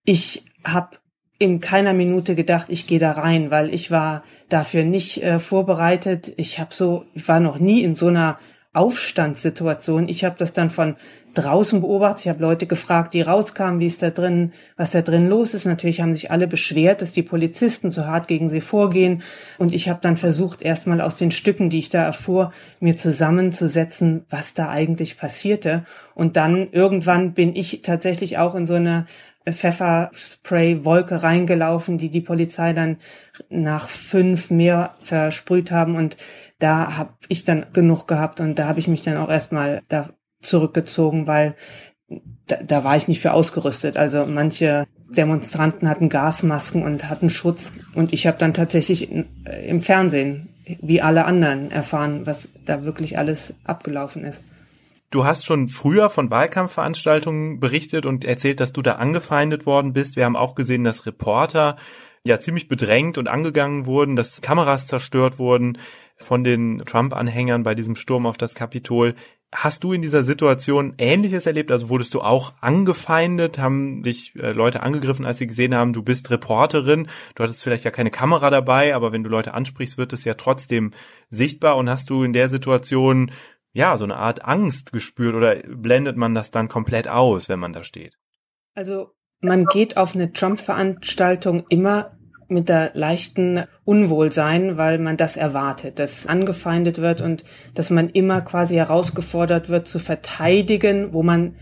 ich 0.03 0.43
habe 0.65 0.97
in 1.39 1.59
keiner 1.59 1.93
Minute 1.93 2.35
gedacht, 2.35 2.67
ich 2.69 2.85
gehe 2.85 2.99
da 2.99 3.13
rein, 3.13 3.49
weil 3.49 3.73
ich 3.73 3.89
war 3.89 4.21
dafür 4.49 4.83
nicht 4.83 5.23
äh, 5.23 5.39
vorbereitet. 5.39 6.31
Ich 6.37 6.59
habe 6.59 6.73
so, 6.73 7.05
ich 7.15 7.27
war 7.27 7.39
noch 7.39 7.57
nie 7.57 7.81
in 7.81 7.95
so 7.95 8.07
einer 8.07 8.37
Aufstandssituation. 8.73 10.07
Ich 10.07 10.23
habe 10.23 10.35
das 10.37 10.53
dann 10.53 10.69
von 10.69 10.95
draußen 11.33 11.81
beobachtet. 11.81 12.21
Ich 12.21 12.29
habe 12.29 12.41
Leute 12.41 12.67
gefragt, 12.67 13.13
die 13.13 13.21
rauskamen, 13.21 13.79
wie 13.79 13.87
ist 13.87 14.01
da 14.01 14.11
drin, 14.11 14.53
was 14.77 14.91
da 14.91 15.01
drin 15.01 15.27
los 15.27 15.53
ist. 15.53 15.65
Natürlich 15.65 15.99
haben 15.99 16.13
sich 16.13 16.31
alle 16.31 16.47
beschwert, 16.47 17.01
dass 17.01 17.11
die 17.11 17.23
Polizisten 17.23 17.91
zu 17.91 18.07
hart 18.07 18.27
gegen 18.27 18.47
sie 18.47 18.61
vorgehen. 18.61 19.23
Und 19.57 19.73
ich 19.73 19.89
habe 19.89 19.99
dann 20.01 20.17
versucht, 20.17 20.61
erstmal 20.61 21.01
aus 21.01 21.17
den 21.17 21.31
Stücken, 21.31 21.69
die 21.69 21.79
ich 21.79 21.89
da 21.89 22.03
erfuhr, 22.03 22.51
mir 22.79 22.97
zusammenzusetzen, 22.97 24.25
was 24.29 24.53
da 24.53 24.69
eigentlich 24.69 25.17
passierte. 25.17 25.85
Und 26.13 26.37
dann 26.37 26.69
irgendwann 26.71 27.33
bin 27.33 27.55
ich 27.55 27.81
tatsächlich 27.81 28.37
auch 28.37 28.55
in 28.55 28.67
so 28.67 28.75
eine 28.75 29.05
Pfefferspray-Wolke 29.49 31.23
reingelaufen, 31.23 31.97
die 31.97 32.09
die 32.09 32.21
Polizei 32.21 32.73
dann 32.73 32.97
nach 33.49 33.89
fünf 33.89 34.51
mehr 34.51 34.95
versprüht 34.99 35.71
haben. 35.71 35.95
Und 35.95 36.17
da 36.59 36.97
habe 36.97 37.13
ich 37.27 37.43
dann 37.43 37.65
genug 37.73 38.07
gehabt 38.07 38.39
und 38.39 38.59
da 38.59 38.67
habe 38.67 38.79
ich 38.79 38.87
mich 38.87 39.01
dann 39.01 39.17
auch 39.17 39.29
erstmal 39.29 39.81
da 39.89 40.09
zurückgezogen, 40.41 41.27
weil 41.27 41.55
da, 42.47 42.57
da 42.57 42.83
war 42.83 42.97
ich 42.97 43.07
nicht 43.07 43.21
für 43.21 43.33
ausgerüstet. 43.33 43.97
Also 43.97 44.25
manche 44.25 44.85
Demonstranten 45.09 45.89
hatten 45.89 46.09
Gasmasken 46.09 46.83
und 46.83 47.09
hatten 47.09 47.29
Schutz 47.29 47.71
und 47.95 48.13
ich 48.13 48.27
habe 48.27 48.37
dann 48.37 48.53
tatsächlich 48.53 49.11
im 49.11 49.81
Fernsehen 49.81 50.49
wie 50.81 51.01
alle 51.01 51.25
anderen 51.25 51.71
erfahren, 51.71 52.25
was 52.25 52.49
da 52.65 52.83
wirklich 52.83 53.17
alles 53.17 53.53
abgelaufen 53.63 54.23
ist. 54.23 54.43
Du 55.11 55.25
hast 55.25 55.45
schon 55.45 55.67
früher 55.67 56.09
von 56.09 56.31
Wahlkampfveranstaltungen 56.31 57.59
berichtet 57.59 58.05
und 58.05 58.23
erzählt, 58.23 58.61
dass 58.61 58.71
du 58.71 58.81
da 58.81 58.93
angefeindet 58.93 59.65
worden 59.65 59.91
bist. 59.91 60.15
Wir 60.15 60.23
haben 60.23 60.37
auch 60.37 60.55
gesehen, 60.55 60.85
dass 60.85 61.05
Reporter 61.05 61.75
ja 62.23 62.39
ziemlich 62.39 62.69
bedrängt 62.69 63.17
und 63.17 63.27
angegangen 63.27 63.85
wurden, 63.85 64.15
dass 64.15 64.39
Kameras 64.39 64.87
zerstört 64.87 65.37
wurden 65.37 65.77
von 66.17 66.45
den 66.45 66.83
Trump-Anhängern 66.85 67.63
bei 67.63 67.75
diesem 67.75 67.95
Sturm 67.95 68.25
auf 68.25 68.37
das 68.37 68.55
Kapitol. 68.55 69.15
Hast 69.53 69.83
du 69.83 69.91
in 69.91 70.01
dieser 70.01 70.23
Situation 70.23 70.93
Ähnliches 70.97 71.45
erlebt? 71.45 71.71
Also 71.71 71.89
wurdest 71.89 72.13
du 72.13 72.21
auch 72.21 72.53
angefeindet? 72.61 73.59
Haben 73.59 74.03
dich 74.03 74.33
äh, 74.37 74.53
Leute 74.53 74.81
angegriffen, 74.81 75.25
als 75.25 75.39
sie 75.39 75.47
gesehen 75.47 75.75
haben, 75.75 75.91
du 75.91 76.03
bist 76.03 76.29
Reporterin? 76.29 77.09
Du 77.35 77.43
hattest 77.43 77.61
vielleicht 77.61 77.83
ja 77.83 77.91
keine 77.91 78.11
Kamera 78.11 78.49
dabei, 78.49 78.95
aber 78.95 79.11
wenn 79.11 79.23
du 79.25 79.29
Leute 79.29 79.53
ansprichst, 79.53 79.97
wird 79.97 80.13
es 80.13 80.23
ja 80.23 80.35
trotzdem 80.35 80.91
sichtbar. 81.27 81.75
Und 81.75 81.89
hast 81.89 82.09
du 82.09 82.23
in 82.23 82.31
der 82.31 82.47
Situation 82.47 83.29
ja, 83.73 83.97
so 83.97 84.03
eine 84.03 84.17
Art 84.17 84.45
Angst 84.45 84.91
gespürt 84.91 85.35
oder 85.35 85.55
blendet 85.55 86.17
man 86.17 86.35
das 86.35 86.51
dann 86.51 86.67
komplett 86.67 87.07
aus, 87.07 87.49
wenn 87.49 87.59
man 87.59 87.73
da 87.73 87.83
steht? 87.83 88.17
Also 88.75 89.11
man 89.39 89.65
geht 89.65 89.97
auf 89.97 90.15
eine 90.15 90.33
Trump-Veranstaltung 90.33 91.65
immer 91.69 92.11
mit 92.47 92.67
der 92.67 92.91
leichten 92.93 93.63
Unwohlsein, 93.85 94.77
weil 94.77 94.99
man 94.99 95.15
das 95.15 95.37
erwartet, 95.37 95.99
dass 95.99 96.27
angefeindet 96.27 96.99
wird 96.99 97.21
und 97.21 97.45
dass 97.73 97.89
man 97.89 98.09
immer 98.09 98.41
quasi 98.41 98.75
herausgefordert 98.75 99.69
wird 99.69 99.87
zu 99.87 99.99
verteidigen, 99.99 101.13
wo 101.13 101.23
man 101.23 101.55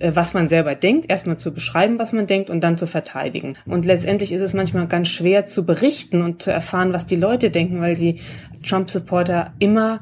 äh, 0.00 0.12
was 0.14 0.34
man 0.34 0.48
selber 0.48 0.74
denkt, 0.74 1.08
erstmal 1.08 1.36
zu 1.36 1.54
beschreiben, 1.54 1.98
was 1.98 2.12
man 2.12 2.26
denkt 2.26 2.50
und 2.50 2.60
dann 2.62 2.76
zu 2.76 2.88
verteidigen. 2.88 3.56
Und 3.66 3.86
letztendlich 3.86 4.32
ist 4.32 4.42
es 4.42 4.52
manchmal 4.52 4.88
ganz 4.88 5.08
schwer 5.08 5.46
zu 5.46 5.64
berichten 5.64 6.20
und 6.22 6.42
zu 6.42 6.50
erfahren, 6.50 6.92
was 6.92 7.06
die 7.06 7.16
Leute 7.16 7.50
denken, 7.50 7.80
weil 7.80 7.94
die 7.94 8.20
Trump-Supporter 8.66 9.54
immer 9.60 10.00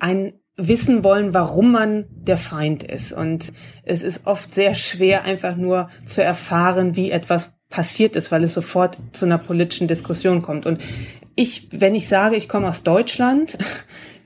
ein 0.00 0.34
wissen 0.56 1.02
wollen, 1.02 1.34
warum 1.34 1.72
man 1.72 2.04
der 2.10 2.36
Feind 2.36 2.84
ist. 2.84 3.12
Und 3.12 3.52
es 3.82 4.02
ist 4.02 4.26
oft 4.26 4.54
sehr 4.54 4.74
schwer, 4.74 5.24
einfach 5.24 5.56
nur 5.56 5.88
zu 6.06 6.22
erfahren, 6.22 6.94
wie 6.96 7.10
etwas 7.10 7.52
passiert 7.70 8.14
ist, 8.14 8.30
weil 8.30 8.44
es 8.44 8.54
sofort 8.54 8.98
zu 9.12 9.24
einer 9.24 9.38
politischen 9.38 9.88
Diskussion 9.88 10.42
kommt. 10.42 10.64
Und 10.64 10.80
ich, 11.34 11.68
wenn 11.72 11.96
ich 11.96 12.08
sage, 12.08 12.36
ich 12.36 12.48
komme 12.48 12.68
aus 12.68 12.84
Deutschland, 12.84 13.58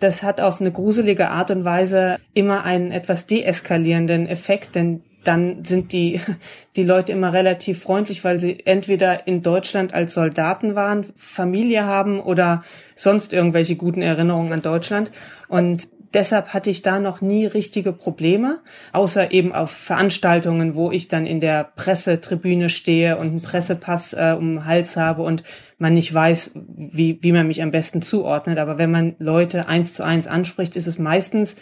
das 0.01 0.23
hat 0.23 0.41
auf 0.41 0.61
eine 0.61 0.71
gruselige 0.71 1.31
Art 1.31 1.51
und 1.51 1.65
Weise 1.65 2.19
immer 2.35 2.65
einen 2.65 2.93
etwas 2.93 3.25
deeskalierenden 3.27 4.27
Effekt, 4.27 4.75
denn 4.75 5.03
dann 5.25 5.65
sind 5.65 5.93
die, 5.93 6.21
die 6.77 6.85
Leute 6.85 7.13
immer 7.13 7.33
relativ 7.33 7.83
freundlich, 7.83 8.25
weil 8.25 8.41
sie 8.41 8.65
entweder 8.65 9.27
in 9.27 9.43
Deutschland 9.43 9.95
als 9.95 10.15
Soldaten 10.15 10.75
waren, 10.75 11.07
Familie 11.17 11.85
haben 11.85 12.21
oder 12.21 12.63
sonst 12.95 13.33
irgendwelche 13.33 13.77
guten 13.77 14.03
Erinnerungen 14.03 14.53
an 14.53 14.63
Deutschland. 14.63 15.11
Und 15.49 15.89
deshalb 16.15 16.55
hatte 16.55 16.71
ich 16.71 16.83
da 16.83 17.01
noch 17.01 17.21
nie 17.21 17.47
richtige 17.47 17.93
Probleme, 17.93 18.61
außer 18.93 19.33
eben 19.33 19.53
auf 19.53 19.71
Veranstaltungen, 19.71 20.75
wo 20.75 20.91
ich 20.91 21.09
dann 21.09 21.27
in 21.27 21.41
der 21.41 21.65
Pressetribüne 21.65 22.69
stehe 22.69 23.17
und 23.17 23.29
einen 23.29 23.43
Pressepass 23.43 24.13
äh, 24.13 24.35
um 24.39 24.57
den 24.57 24.65
Hals 24.65 24.97
habe 24.97 25.23
und 25.23 25.43
man 25.79 25.95
nicht 25.95 26.13
weiß, 26.13 26.53
wie, 26.55 27.19
wie 27.23 27.33
man 27.33 27.47
mich 27.47 27.63
am 27.63 27.71
besten 27.71 28.03
zuordnet. 28.03 28.59
Aber 28.59 28.79
wenn 28.79 28.91
man 28.91 29.17
Leute 29.19 29.69
eins 29.69 29.95
zu 29.95 30.03
eins 30.03 30.27
anspricht, 30.27 30.77
ist 30.77 30.87
es 30.87 30.99
meistens 30.99 31.57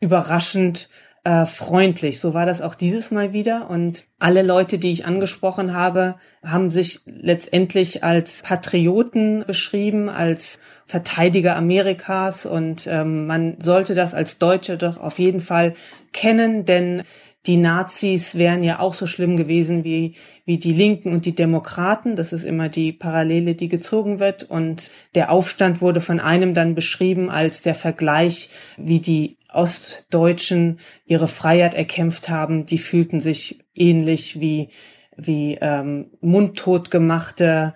überraschend, 0.00 0.88
äh, 1.26 1.44
freundlich. 1.44 2.20
So 2.20 2.34
war 2.34 2.46
das 2.46 2.62
auch 2.62 2.76
dieses 2.76 3.10
Mal 3.10 3.32
wieder. 3.32 3.68
Und 3.68 4.04
alle 4.20 4.44
Leute, 4.44 4.78
die 4.78 4.92
ich 4.92 5.06
angesprochen 5.06 5.74
habe, 5.74 6.14
haben 6.44 6.70
sich 6.70 7.00
letztendlich 7.04 8.04
als 8.04 8.42
Patrioten 8.42 9.42
beschrieben, 9.44 10.08
als 10.08 10.60
Verteidiger 10.84 11.56
Amerikas. 11.56 12.46
Und 12.46 12.86
ähm, 12.86 13.26
man 13.26 13.56
sollte 13.58 13.96
das 13.96 14.14
als 14.14 14.38
Deutsche 14.38 14.76
doch 14.76 14.98
auf 14.98 15.18
jeden 15.18 15.40
Fall 15.40 15.74
kennen, 16.12 16.64
denn 16.64 17.02
die 17.46 17.56
Nazis 17.56 18.36
wären 18.36 18.62
ja 18.62 18.80
auch 18.80 18.94
so 18.94 19.06
schlimm 19.06 19.36
gewesen 19.36 19.84
wie, 19.84 20.14
wie 20.44 20.58
die 20.58 20.72
Linken 20.72 21.12
und 21.12 21.26
die 21.26 21.34
Demokraten. 21.34 22.16
Das 22.16 22.32
ist 22.32 22.44
immer 22.44 22.68
die 22.68 22.92
Parallele, 22.92 23.54
die 23.54 23.68
gezogen 23.68 24.18
wird. 24.20 24.44
Und 24.44 24.90
der 25.14 25.30
Aufstand 25.30 25.80
wurde 25.80 26.00
von 26.00 26.20
einem 26.20 26.54
dann 26.54 26.76
beschrieben 26.76 27.30
als 27.30 27.62
der 27.62 27.74
Vergleich, 27.74 28.50
wie 28.76 29.00
die 29.00 29.36
Ostdeutschen 29.56 30.78
ihre 31.04 31.28
Freiheit 31.28 31.74
erkämpft 31.74 32.28
haben. 32.28 32.66
Die 32.66 32.78
fühlten 32.78 33.20
sich 33.20 33.64
ähnlich 33.74 34.40
wie, 34.40 34.68
wie 35.16 35.58
ähm, 35.60 36.10
mundtot 36.20 36.90
gemachte 36.90 37.74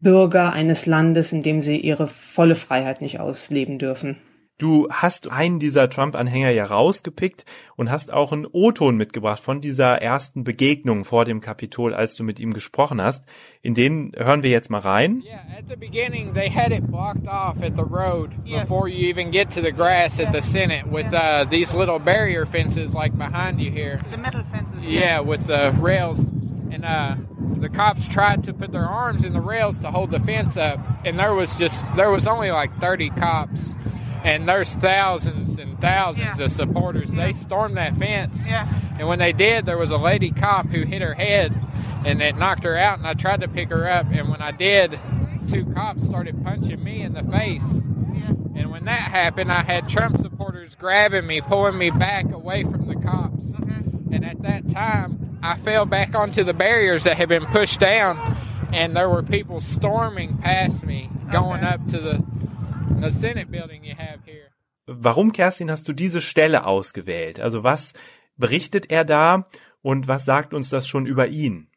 Bürger 0.00 0.52
eines 0.52 0.86
Landes, 0.86 1.32
in 1.32 1.42
dem 1.42 1.62
sie 1.62 1.78
ihre 1.78 2.06
volle 2.06 2.54
Freiheit 2.54 3.00
nicht 3.00 3.20
ausleben 3.20 3.78
dürfen. 3.78 4.18
Du 4.56 4.86
hast 4.88 5.32
einen 5.32 5.58
dieser 5.58 5.90
Trump-Anhänger 5.90 6.50
ja 6.50 6.62
rausgepickt 6.62 7.44
und 7.74 7.90
hast 7.90 8.12
auch 8.12 8.30
einen 8.30 8.46
O-Ton 8.46 8.96
mitgebracht 8.96 9.40
von 9.40 9.60
dieser 9.60 10.00
ersten 10.00 10.44
Begegnung 10.44 11.04
vor 11.04 11.24
dem 11.24 11.40
Kapitol, 11.40 11.92
als 11.92 12.14
du 12.14 12.22
mit 12.22 12.38
ihm 12.38 12.54
gesprochen 12.54 13.02
hast. 13.02 13.24
In 13.62 13.74
den 13.74 14.12
hören 14.16 14.44
wir 14.44 14.50
jetzt 14.50 14.70
mal 14.70 14.78
rein. 14.78 15.24
Yeah, 15.26 15.40
at 15.58 15.68
the 15.68 15.74
beginning 15.74 16.34
they 16.34 16.48
had 16.48 16.70
it 16.70 16.86
blocked 16.86 17.26
off 17.26 17.64
at 17.64 17.74
the 17.74 17.82
road 17.82 18.30
before 18.44 18.88
you 18.88 19.08
even 19.08 19.32
get 19.32 19.50
to 19.50 19.60
the 19.60 19.72
grass 19.72 20.20
at 20.20 20.32
the 20.32 20.40
Senate 20.40 20.86
with 20.88 21.12
uh, 21.12 21.44
these 21.50 21.76
little 21.76 21.98
barrier 21.98 22.46
fences 22.46 22.94
like 22.94 23.12
behind 23.18 23.60
you 23.60 23.72
here. 23.72 24.00
The 24.12 24.18
metal 24.18 24.44
fences. 24.44 24.84
Yeah, 24.84 25.18
with 25.18 25.48
the 25.48 25.74
rails 25.80 26.32
and 26.70 26.84
uh 26.84 27.16
the 27.60 27.68
cops 27.68 28.06
tried 28.06 28.44
to 28.44 28.52
put 28.52 28.70
their 28.70 28.86
arms 28.86 29.24
in 29.24 29.32
the 29.32 29.40
rails 29.40 29.78
to 29.78 29.90
hold 29.90 30.10
the 30.10 30.20
fence 30.20 30.56
up 30.56 30.78
and 31.04 31.18
there 31.18 31.34
was 31.34 31.58
just 31.58 31.84
there 31.96 32.10
was 32.10 32.26
only 32.26 32.50
like 32.50 32.70
30 32.80 33.10
cops 33.10 33.78
and 34.24 34.48
there's 34.48 34.74
thousands 34.74 35.58
and 35.58 35.78
thousands 35.80 36.38
yeah. 36.38 36.46
of 36.46 36.50
supporters. 36.50 37.14
Yeah. 37.14 37.26
They 37.26 37.32
stormed 37.32 37.76
that 37.76 37.96
fence, 37.96 38.48
yeah. 38.48 38.66
and 38.98 39.06
when 39.06 39.18
they 39.18 39.32
did, 39.32 39.66
there 39.66 39.78
was 39.78 39.90
a 39.90 39.98
lady 39.98 40.30
cop 40.30 40.66
who 40.68 40.82
hit 40.82 41.02
her 41.02 41.14
head, 41.14 41.54
and 42.04 42.20
it 42.22 42.36
knocked 42.36 42.64
her 42.64 42.76
out. 42.76 42.98
And 42.98 43.06
I 43.06 43.14
tried 43.14 43.42
to 43.42 43.48
pick 43.48 43.68
her 43.68 43.88
up, 43.88 44.06
and 44.10 44.30
when 44.30 44.40
I 44.40 44.50
did, 44.50 44.98
two 45.46 45.66
cops 45.66 46.04
started 46.04 46.42
punching 46.42 46.82
me 46.82 47.02
in 47.02 47.12
the 47.12 47.22
face. 47.24 47.86
And 48.56 48.70
when 48.70 48.84
that 48.84 48.98
happened, 48.98 49.52
I 49.52 49.62
had 49.62 49.88
Trump 49.88 50.18
supporters 50.18 50.74
grabbing 50.74 51.26
me, 51.26 51.40
pulling 51.40 51.76
me 51.76 51.90
back 51.90 52.32
away 52.32 52.62
from 52.62 52.86
the 52.86 52.94
cops. 52.94 53.56
Mm-hmm. 53.58 54.14
And 54.14 54.24
at 54.24 54.42
that 54.42 54.68
time, 54.68 55.38
I 55.42 55.56
fell 55.56 55.84
back 55.84 56.14
onto 56.14 56.44
the 56.44 56.54
barriers 56.54 57.04
that 57.04 57.16
had 57.16 57.28
been 57.28 57.44
pushed 57.46 57.80
down, 57.80 58.36
and 58.72 58.96
there 58.96 59.10
were 59.10 59.22
people 59.22 59.60
storming 59.60 60.38
past 60.38 60.86
me, 60.86 61.10
going 61.30 61.64
okay. 61.64 61.74
up 61.74 61.86
to 61.88 62.00
the 62.00 62.24
the 63.04 63.18
Senate 63.18 63.50
building 63.50 63.84
you 63.84 63.94
have 63.96 64.20
here. 64.24 64.50
Warum, 64.86 65.32
Kerstin, 65.32 65.70
hast 65.70 65.88
du 65.88 65.92
diese 65.92 66.20
Stelle 66.20 66.66
ausgewählt? 66.66 67.40
Also 67.40 67.64
was 67.64 67.94
berichtet 68.36 68.90
er 68.90 69.04
da 69.04 69.46
und 69.82 70.08
was 70.08 70.24
sagt 70.24 70.54
uns 70.54 70.70
das 70.70 70.86
schon 70.86 71.06
über 71.06 71.28
ihn? 71.28 71.68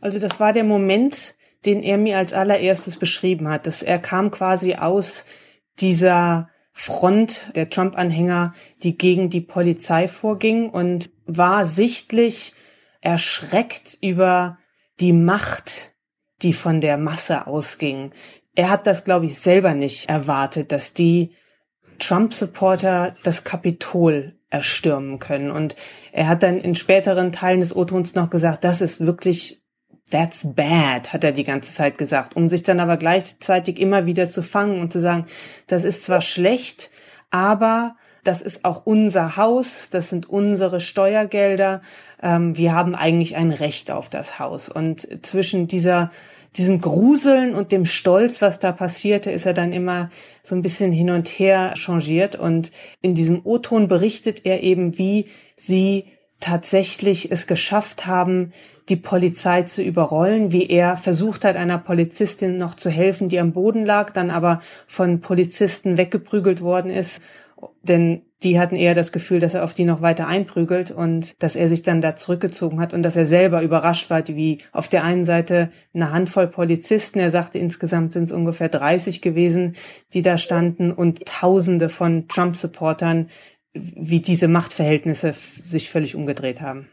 Also 0.00 0.18
das 0.18 0.40
war 0.40 0.52
der 0.52 0.64
Moment, 0.64 1.34
den 1.64 1.82
er 1.82 1.98
mir 1.98 2.18
als 2.18 2.32
allererstes 2.32 2.96
beschrieben 2.96 3.48
hat. 3.48 3.66
Dass 3.66 3.82
er 3.82 3.98
kam 3.98 4.30
quasi 4.30 4.74
aus 4.74 5.24
dieser 5.80 6.48
Front 6.72 7.50
der 7.54 7.68
Trump-Anhänger, 7.68 8.54
die 8.82 8.96
gegen 8.96 9.28
die 9.30 9.40
Polizei 9.40 10.08
vorging 10.08 10.70
und 10.70 11.10
war 11.26 11.66
sichtlich 11.66 12.54
erschreckt 13.00 13.98
über 14.00 14.58
die 15.00 15.12
Macht, 15.12 15.94
die 16.42 16.52
von 16.52 16.80
der 16.80 16.96
Masse 16.96 17.46
ausging 17.46 18.12
er 18.54 18.70
hat 18.70 18.86
das, 18.86 19.04
glaube 19.04 19.26
ich, 19.26 19.38
selber 19.38 19.74
nicht 19.74 20.08
erwartet, 20.08 20.72
dass 20.72 20.92
die 20.92 21.32
Trump-Supporter 21.98 23.14
das 23.22 23.44
Kapitol 23.44 24.34
erstürmen 24.50 25.18
können. 25.18 25.50
Und 25.50 25.76
er 26.12 26.26
hat 26.26 26.42
dann 26.42 26.58
in 26.60 26.74
späteren 26.74 27.32
Teilen 27.32 27.60
des 27.60 27.74
O-Tons 27.74 28.14
noch 28.14 28.30
gesagt, 28.30 28.64
das 28.64 28.80
ist 28.80 29.04
wirklich, 29.04 29.62
that's 30.10 30.40
bad, 30.42 31.12
hat 31.12 31.22
er 31.22 31.32
die 31.32 31.44
ganze 31.44 31.72
Zeit 31.72 31.98
gesagt, 31.98 32.34
um 32.34 32.48
sich 32.48 32.62
dann 32.62 32.80
aber 32.80 32.96
gleichzeitig 32.96 33.78
immer 33.78 34.06
wieder 34.06 34.28
zu 34.28 34.42
fangen 34.42 34.80
und 34.80 34.92
zu 34.92 35.00
sagen, 35.00 35.26
das 35.68 35.84
ist 35.84 36.04
zwar 36.04 36.20
schlecht, 36.20 36.90
aber 37.30 37.94
das 38.24 38.42
ist 38.42 38.64
auch 38.64 38.84
unser 38.84 39.36
Haus, 39.36 39.88
das 39.90 40.10
sind 40.10 40.28
unsere 40.28 40.80
Steuergelder, 40.80 41.80
ähm, 42.22 42.56
wir 42.56 42.74
haben 42.74 42.94
eigentlich 42.94 43.36
ein 43.36 43.50
Recht 43.52 43.90
auf 43.90 44.08
das 44.08 44.38
Haus. 44.38 44.68
Und 44.68 45.06
zwischen 45.24 45.68
dieser 45.68 46.10
diesem 46.56 46.80
Gruseln 46.80 47.54
und 47.54 47.72
dem 47.72 47.84
Stolz, 47.84 48.42
was 48.42 48.58
da 48.58 48.72
passierte, 48.72 49.30
ist 49.30 49.46
er 49.46 49.54
dann 49.54 49.72
immer 49.72 50.10
so 50.42 50.54
ein 50.54 50.62
bisschen 50.62 50.90
hin 50.90 51.10
und 51.10 51.28
her 51.28 51.74
changiert. 51.76 52.36
Und 52.36 52.72
in 53.02 53.14
diesem 53.14 53.40
O-Ton 53.44 53.88
berichtet 53.88 54.44
er 54.44 54.62
eben, 54.62 54.98
wie 54.98 55.26
sie 55.56 56.06
tatsächlich 56.40 57.30
es 57.30 57.46
geschafft 57.46 58.06
haben, 58.06 58.52
die 58.88 58.96
Polizei 58.96 59.62
zu 59.62 59.82
überrollen, 59.82 60.52
wie 60.52 60.66
er 60.66 60.96
versucht 60.96 61.44
hat, 61.44 61.56
einer 61.56 61.78
Polizistin 61.78 62.56
noch 62.56 62.74
zu 62.74 62.90
helfen, 62.90 63.28
die 63.28 63.38
am 63.38 63.52
Boden 63.52 63.86
lag, 63.86 64.12
dann 64.12 64.30
aber 64.30 64.60
von 64.86 65.20
Polizisten 65.20 65.96
weggeprügelt 65.96 66.60
worden 66.60 66.90
ist. 66.90 67.20
Denn 67.82 68.22
die 68.42 68.58
hatten 68.58 68.76
eher 68.76 68.94
das 68.94 69.12
Gefühl, 69.12 69.38
dass 69.38 69.54
er 69.54 69.64
auf 69.64 69.74
die 69.74 69.84
noch 69.84 70.00
weiter 70.00 70.26
einprügelt 70.26 70.90
und 70.90 71.42
dass 71.42 71.56
er 71.56 71.68
sich 71.68 71.82
dann 71.82 72.00
da 72.00 72.16
zurückgezogen 72.16 72.80
hat 72.80 72.94
und 72.94 73.02
dass 73.02 73.16
er 73.16 73.26
selber 73.26 73.62
überrascht 73.62 74.08
war, 74.08 74.26
wie 74.28 74.58
auf 74.72 74.88
der 74.88 75.04
einen 75.04 75.24
Seite 75.24 75.70
eine 75.92 76.10
Handvoll 76.10 76.46
Polizisten, 76.46 77.18
er 77.18 77.30
sagte 77.30 77.58
insgesamt 77.58 78.12
sind 78.12 78.24
es 78.24 78.32
ungefähr 78.32 78.68
30 78.68 79.20
gewesen, 79.20 79.76
die 80.14 80.22
da 80.22 80.38
standen 80.38 80.92
und 80.92 81.26
Tausende 81.26 81.88
von 81.88 82.28
Trump-Supportern, 82.28 83.28
wie 83.72 84.20
diese 84.20 84.48
Machtverhältnisse 84.48 85.34
sich 85.34 85.90
völlig 85.90 86.16
umgedreht 86.16 86.60
haben. 86.60 86.88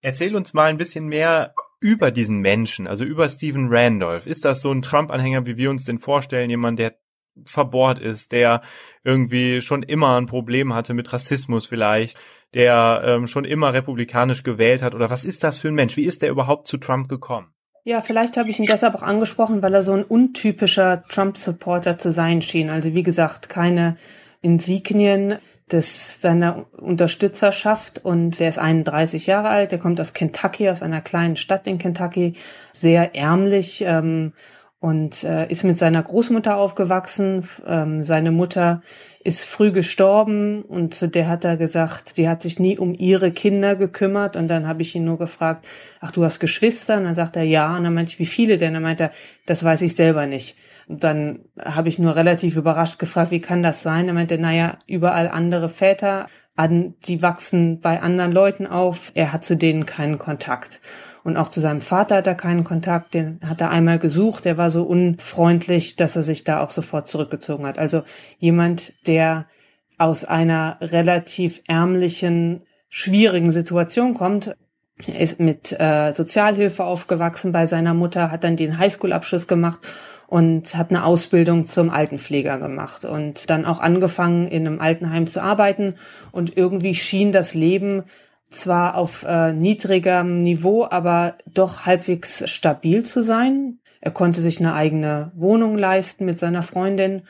Erzähl 0.00 0.34
uns 0.34 0.54
mal 0.54 0.70
ein 0.70 0.78
bisschen 0.78 1.06
mehr 1.06 1.54
über 1.80 2.10
diesen 2.10 2.40
Menschen, 2.40 2.86
also 2.86 3.04
über 3.04 3.28
Stephen 3.28 3.68
Randolph. 3.70 4.26
Ist 4.26 4.44
das 4.44 4.60
so 4.60 4.72
ein 4.72 4.82
Trump-Anhänger, 4.82 5.46
wie 5.46 5.56
wir 5.56 5.70
uns 5.70 5.84
den 5.84 5.98
vorstellen, 5.98 6.50
jemand, 6.50 6.78
der 6.78 6.94
verbohrt 7.44 7.98
ist, 7.98 8.32
der 8.32 8.62
irgendwie 9.04 9.60
schon 9.62 9.82
immer 9.82 10.16
ein 10.20 10.26
Problem 10.26 10.74
hatte 10.74 10.94
mit 10.94 11.12
Rassismus 11.12 11.66
vielleicht, 11.66 12.18
der 12.54 13.02
ähm, 13.04 13.26
schon 13.26 13.44
immer 13.44 13.72
republikanisch 13.72 14.42
gewählt 14.42 14.82
hat 14.82 14.94
oder 14.94 15.10
was 15.10 15.24
ist 15.24 15.44
das 15.44 15.58
für 15.58 15.68
ein 15.68 15.74
Mensch? 15.74 15.96
Wie 15.96 16.04
ist 16.04 16.22
der 16.22 16.30
überhaupt 16.30 16.66
zu 16.66 16.78
Trump 16.78 17.08
gekommen? 17.08 17.52
Ja, 17.84 18.02
vielleicht 18.02 18.36
habe 18.36 18.50
ich 18.50 18.58
ihn 18.58 18.66
deshalb 18.66 18.94
auch 18.94 19.02
angesprochen, 19.02 19.62
weil 19.62 19.72
er 19.72 19.82
so 19.82 19.92
ein 19.92 20.04
untypischer 20.04 21.04
Trump-Supporter 21.08 21.96
zu 21.96 22.12
sein 22.12 22.42
schien. 22.42 22.68
Also 22.68 22.94
wie 22.94 23.02
gesagt, 23.02 23.48
keine 23.48 23.96
Insignien 24.42 25.38
des 25.72 26.20
seiner 26.20 26.66
Unterstützerschaft 26.72 28.04
und 28.04 28.38
der 28.38 28.48
ist 28.48 28.58
31 28.58 29.26
Jahre 29.26 29.48
alt, 29.48 29.72
der 29.72 29.78
kommt 29.78 30.00
aus 30.00 30.12
Kentucky, 30.12 30.68
aus 30.68 30.82
einer 30.82 31.00
kleinen 31.00 31.36
Stadt 31.36 31.66
in 31.66 31.78
Kentucky, 31.78 32.34
sehr 32.72 33.14
ärmlich 33.14 33.82
ähm, 33.86 34.32
und 34.80 35.24
äh, 35.24 35.46
ist 35.48 35.62
mit 35.62 35.78
seiner 35.78 36.02
Großmutter 36.02 36.56
aufgewachsen. 36.56 37.46
Ähm, 37.66 38.02
seine 38.02 38.32
Mutter 38.32 38.82
ist 39.22 39.44
früh 39.44 39.72
gestorben 39.72 40.62
und 40.62 40.94
zu 40.94 41.06
der 41.06 41.28
hat 41.28 41.44
er 41.44 41.58
gesagt, 41.58 42.14
sie 42.14 42.28
hat 42.28 42.42
sich 42.42 42.58
nie 42.58 42.78
um 42.78 42.94
ihre 42.94 43.30
Kinder 43.30 43.76
gekümmert. 43.76 44.36
Und 44.36 44.48
dann 44.48 44.66
habe 44.66 44.80
ich 44.80 44.94
ihn 44.94 45.04
nur 45.04 45.18
gefragt, 45.18 45.66
ach, 46.00 46.10
du 46.12 46.24
hast 46.24 46.40
Geschwister? 46.40 46.96
Und 46.96 47.04
dann 47.04 47.14
sagt 47.14 47.36
er, 47.36 47.42
ja. 47.42 47.76
Und 47.76 47.84
dann 47.84 47.92
meinte 47.92 48.12
ich, 48.12 48.18
wie 48.18 48.26
viele 48.26 48.56
denn? 48.56 48.72
Dann 48.72 48.82
meinte 48.82 49.04
er, 49.04 49.12
das 49.44 49.62
weiß 49.62 49.82
ich 49.82 49.94
selber 49.94 50.26
nicht. 50.26 50.56
Und 50.88 51.04
dann 51.04 51.40
habe 51.62 51.90
ich 51.90 51.98
nur 51.98 52.16
relativ 52.16 52.56
überrascht 52.56 52.98
gefragt, 52.98 53.30
wie 53.30 53.40
kann 53.40 53.62
das 53.62 53.82
sein? 53.82 54.08
Er 54.08 54.14
meinte, 54.14 54.38
naja, 54.38 54.78
überall 54.86 55.28
andere 55.28 55.68
Väter, 55.68 56.26
die 57.06 57.22
wachsen 57.22 57.80
bei 57.80 58.02
anderen 58.02 58.32
Leuten 58.32 58.66
auf. 58.66 59.12
Er 59.14 59.32
hat 59.32 59.44
zu 59.44 59.56
denen 59.56 59.86
keinen 59.86 60.18
Kontakt. 60.18 60.80
Und 61.22 61.36
auch 61.36 61.48
zu 61.48 61.60
seinem 61.60 61.80
Vater 61.80 62.16
hat 62.16 62.26
er 62.26 62.34
keinen 62.34 62.64
Kontakt. 62.64 63.14
Den 63.14 63.40
hat 63.44 63.60
er 63.60 63.70
einmal 63.70 63.98
gesucht. 63.98 64.44
Der 64.44 64.56
war 64.56 64.70
so 64.70 64.82
unfreundlich, 64.84 65.96
dass 65.96 66.16
er 66.16 66.22
sich 66.22 66.44
da 66.44 66.62
auch 66.62 66.70
sofort 66.70 67.08
zurückgezogen 67.08 67.66
hat. 67.66 67.78
Also 67.78 68.02
jemand, 68.38 68.94
der 69.06 69.46
aus 69.98 70.24
einer 70.24 70.78
relativ 70.80 71.60
ärmlichen, 71.66 72.62
schwierigen 72.88 73.52
Situation 73.52 74.14
kommt. 74.14 74.56
Ist 75.06 75.40
mit 75.40 75.72
äh, 75.78 76.12
Sozialhilfe 76.12 76.84
aufgewachsen 76.84 77.52
bei 77.52 77.66
seiner 77.66 77.94
Mutter, 77.94 78.30
hat 78.30 78.44
dann 78.44 78.56
den 78.56 78.78
Highschool-Abschluss 78.78 79.46
gemacht 79.46 79.80
und 80.26 80.76
hat 80.76 80.90
eine 80.90 81.04
Ausbildung 81.04 81.66
zum 81.66 81.90
Altenpfleger 81.90 82.58
gemacht 82.58 83.04
und 83.04 83.50
dann 83.50 83.64
auch 83.64 83.80
angefangen, 83.80 84.46
in 84.46 84.66
einem 84.66 84.80
Altenheim 84.80 85.26
zu 85.26 85.42
arbeiten. 85.42 85.94
Und 86.32 86.56
irgendwie 86.56 86.94
schien 86.94 87.32
das 87.32 87.54
Leben 87.54 88.04
zwar 88.50 88.96
auf 88.96 89.24
äh, 89.24 89.52
niedrigem 89.52 90.38
Niveau, 90.38 90.86
aber 90.88 91.36
doch 91.46 91.86
halbwegs 91.86 92.48
stabil 92.50 93.04
zu 93.04 93.22
sein. 93.22 93.78
Er 94.00 94.10
konnte 94.10 94.40
sich 94.40 94.60
eine 94.60 94.74
eigene 94.74 95.32
Wohnung 95.34 95.78
leisten 95.78 96.24
mit 96.24 96.38
seiner 96.38 96.62
Freundin. 96.62 97.22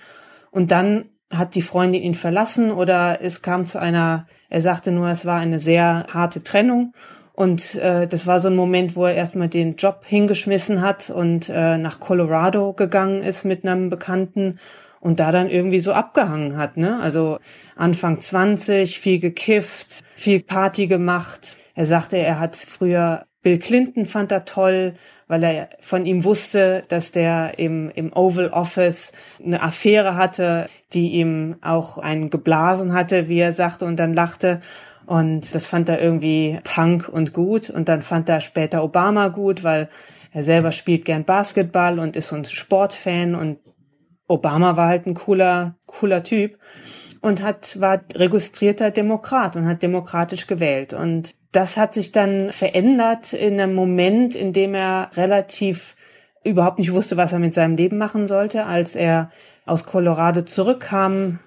Und 0.50 0.70
dann 0.72 1.06
hat 1.30 1.54
die 1.54 1.62
Freundin 1.62 2.02
ihn 2.02 2.14
verlassen 2.14 2.70
oder 2.70 3.18
es 3.22 3.42
kam 3.42 3.66
zu 3.66 3.80
einer, 3.80 4.26
er 4.48 4.62
sagte 4.62 4.90
nur, 4.90 5.08
es 5.08 5.24
war 5.24 5.38
eine 5.38 5.60
sehr 5.60 6.06
harte 6.12 6.42
Trennung. 6.42 6.92
Und 7.32 7.76
äh, 7.76 8.06
das 8.06 8.26
war 8.26 8.40
so 8.40 8.48
ein 8.48 8.56
Moment, 8.56 8.96
wo 8.96 9.06
er 9.06 9.14
erstmal 9.14 9.48
den 9.48 9.76
Job 9.76 10.02
hingeschmissen 10.04 10.82
hat 10.82 11.10
und 11.10 11.48
äh, 11.48 11.78
nach 11.78 12.00
Colorado 12.00 12.72
gegangen 12.72 13.22
ist 13.22 13.44
mit 13.44 13.64
einem 13.64 13.88
Bekannten 13.88 14.58
und 15.00 15.18
da 15.18 15.32
dann 15.32 15.50
irgendwie 15.50 15.80
so 15.80 15.92
abgehangen 15.92 16.56
hat, 16.56 16.76
ne? 16.76 17.00
Also 17.00 17.38
Anfang 17.74 18.20
20, 18.20 19.00
viel 19.00 19.18
gekifft, 19.18 20.04
viel 20.14 20.40
Party 20.40 20.86
gemacht. 20.86 21.56
Er 21.74 21.86
sagte, 21.86 22.18
er 22.18 22.38
hat 22.38 22.56
früher 22.56 23.24
Bill 23.42 23.58
Clinton 23.58 24.04
fand 24.04 24.32
er 24.32 24.44
toll, 24.44 24.94
weil 25.26 25.42
er 25.42 25.70
von 25.80 26.04
ihm 26.04 26.24
wusste, 26.24 26.84
dass 26.88 27.10
der 27.10 27.58
im, 27.58 27.90
im 27.94 28.12
Oval 28.12 28.48
Office 28.50 29.12
eine 29.42 29.62
Affäre 29.62 30.14
hatte, 30.16 30.68
die 30.92 31.12
ihm 31.12 31.56
auch 31.62 31.96
einen 31.96 32.28
geblasen 32.28 32.92
hatte, 32.92 33.28
wie 33.28 33.38
er 33.38 33.54
sagte, 33.54 33.86
und 33.86 33.96
dann 33.96 34.12
lachte. 34.12 34.60
Und 35.06 35.54
das 35.54 35.66
fand 35.66 35.88
er 35.88 36.02
irgendwie 36.02 36.60
punk 36.64 37.08
und 37.08 37.32
gut. 37.32 37.70
Und 37.70 37.88
dann 37.88 38.02
fand 38.02 38.28
er 38.28 38.40
später 38.40 38.84
Obama 38.84 39.28
gut, 39.28 39.64
weil 39.64 39.88
er 40.32 40.42
selber 40.42 40.70
spielt 40.70 41.06
gern 41.06 41.24
Basketball 41.24 41.98
und 41.98 42.16
ist 42.16 42.28
so 42.28 42.36
ein 42.36 42.44
Sportfan 42.44 43.34
und 43.34 43.58
Obama 44.30 44.76
war 44.76 44.88
halt 44.88 45.06
ein 45.06 45.14
cooler, 45.14 45.74
cooler 45.86 46.22
Typ 46.22 46.58
und 47.20 47.42
hat, 47.42 47.80
war 47.80 48.00
registrierter 48.14 48.90
Demokrat 48.90 49.56
und 49.56 49.66
hat 49.66 49.82
demokratisch 49.82 50.46
gewählt. 50.46 50.94
Und 50.94 51.34
das 51.52 51.76
hat 51.76 51.94
sich 51.94 52.12
dann 52.12 52.52
verändert 52.52 53.32
in 53.32 53.60
einem 53.60 53.74
Moment, 53.74 54.36
in 54.36 54.52
dem 54.52 54.74
er 54.74 55.10
relativ 55.16 55.96
überhaupt 56.44 56.78
nicht 56.78 56.92
wusste, 56.92 57.16
was 57.16 57.32
er 57.32 57.38
mit 57.38 57.54
seinem 57.54 57.76
Leben 57.76 57.98
machen 57.98 58.26
sollte, 58.26 58.66
als 58.66 58.94
er 58.94 59.30
aus 59.66 59.84
Colorado 59.84 60.42
zurückkam, 60.42 61.40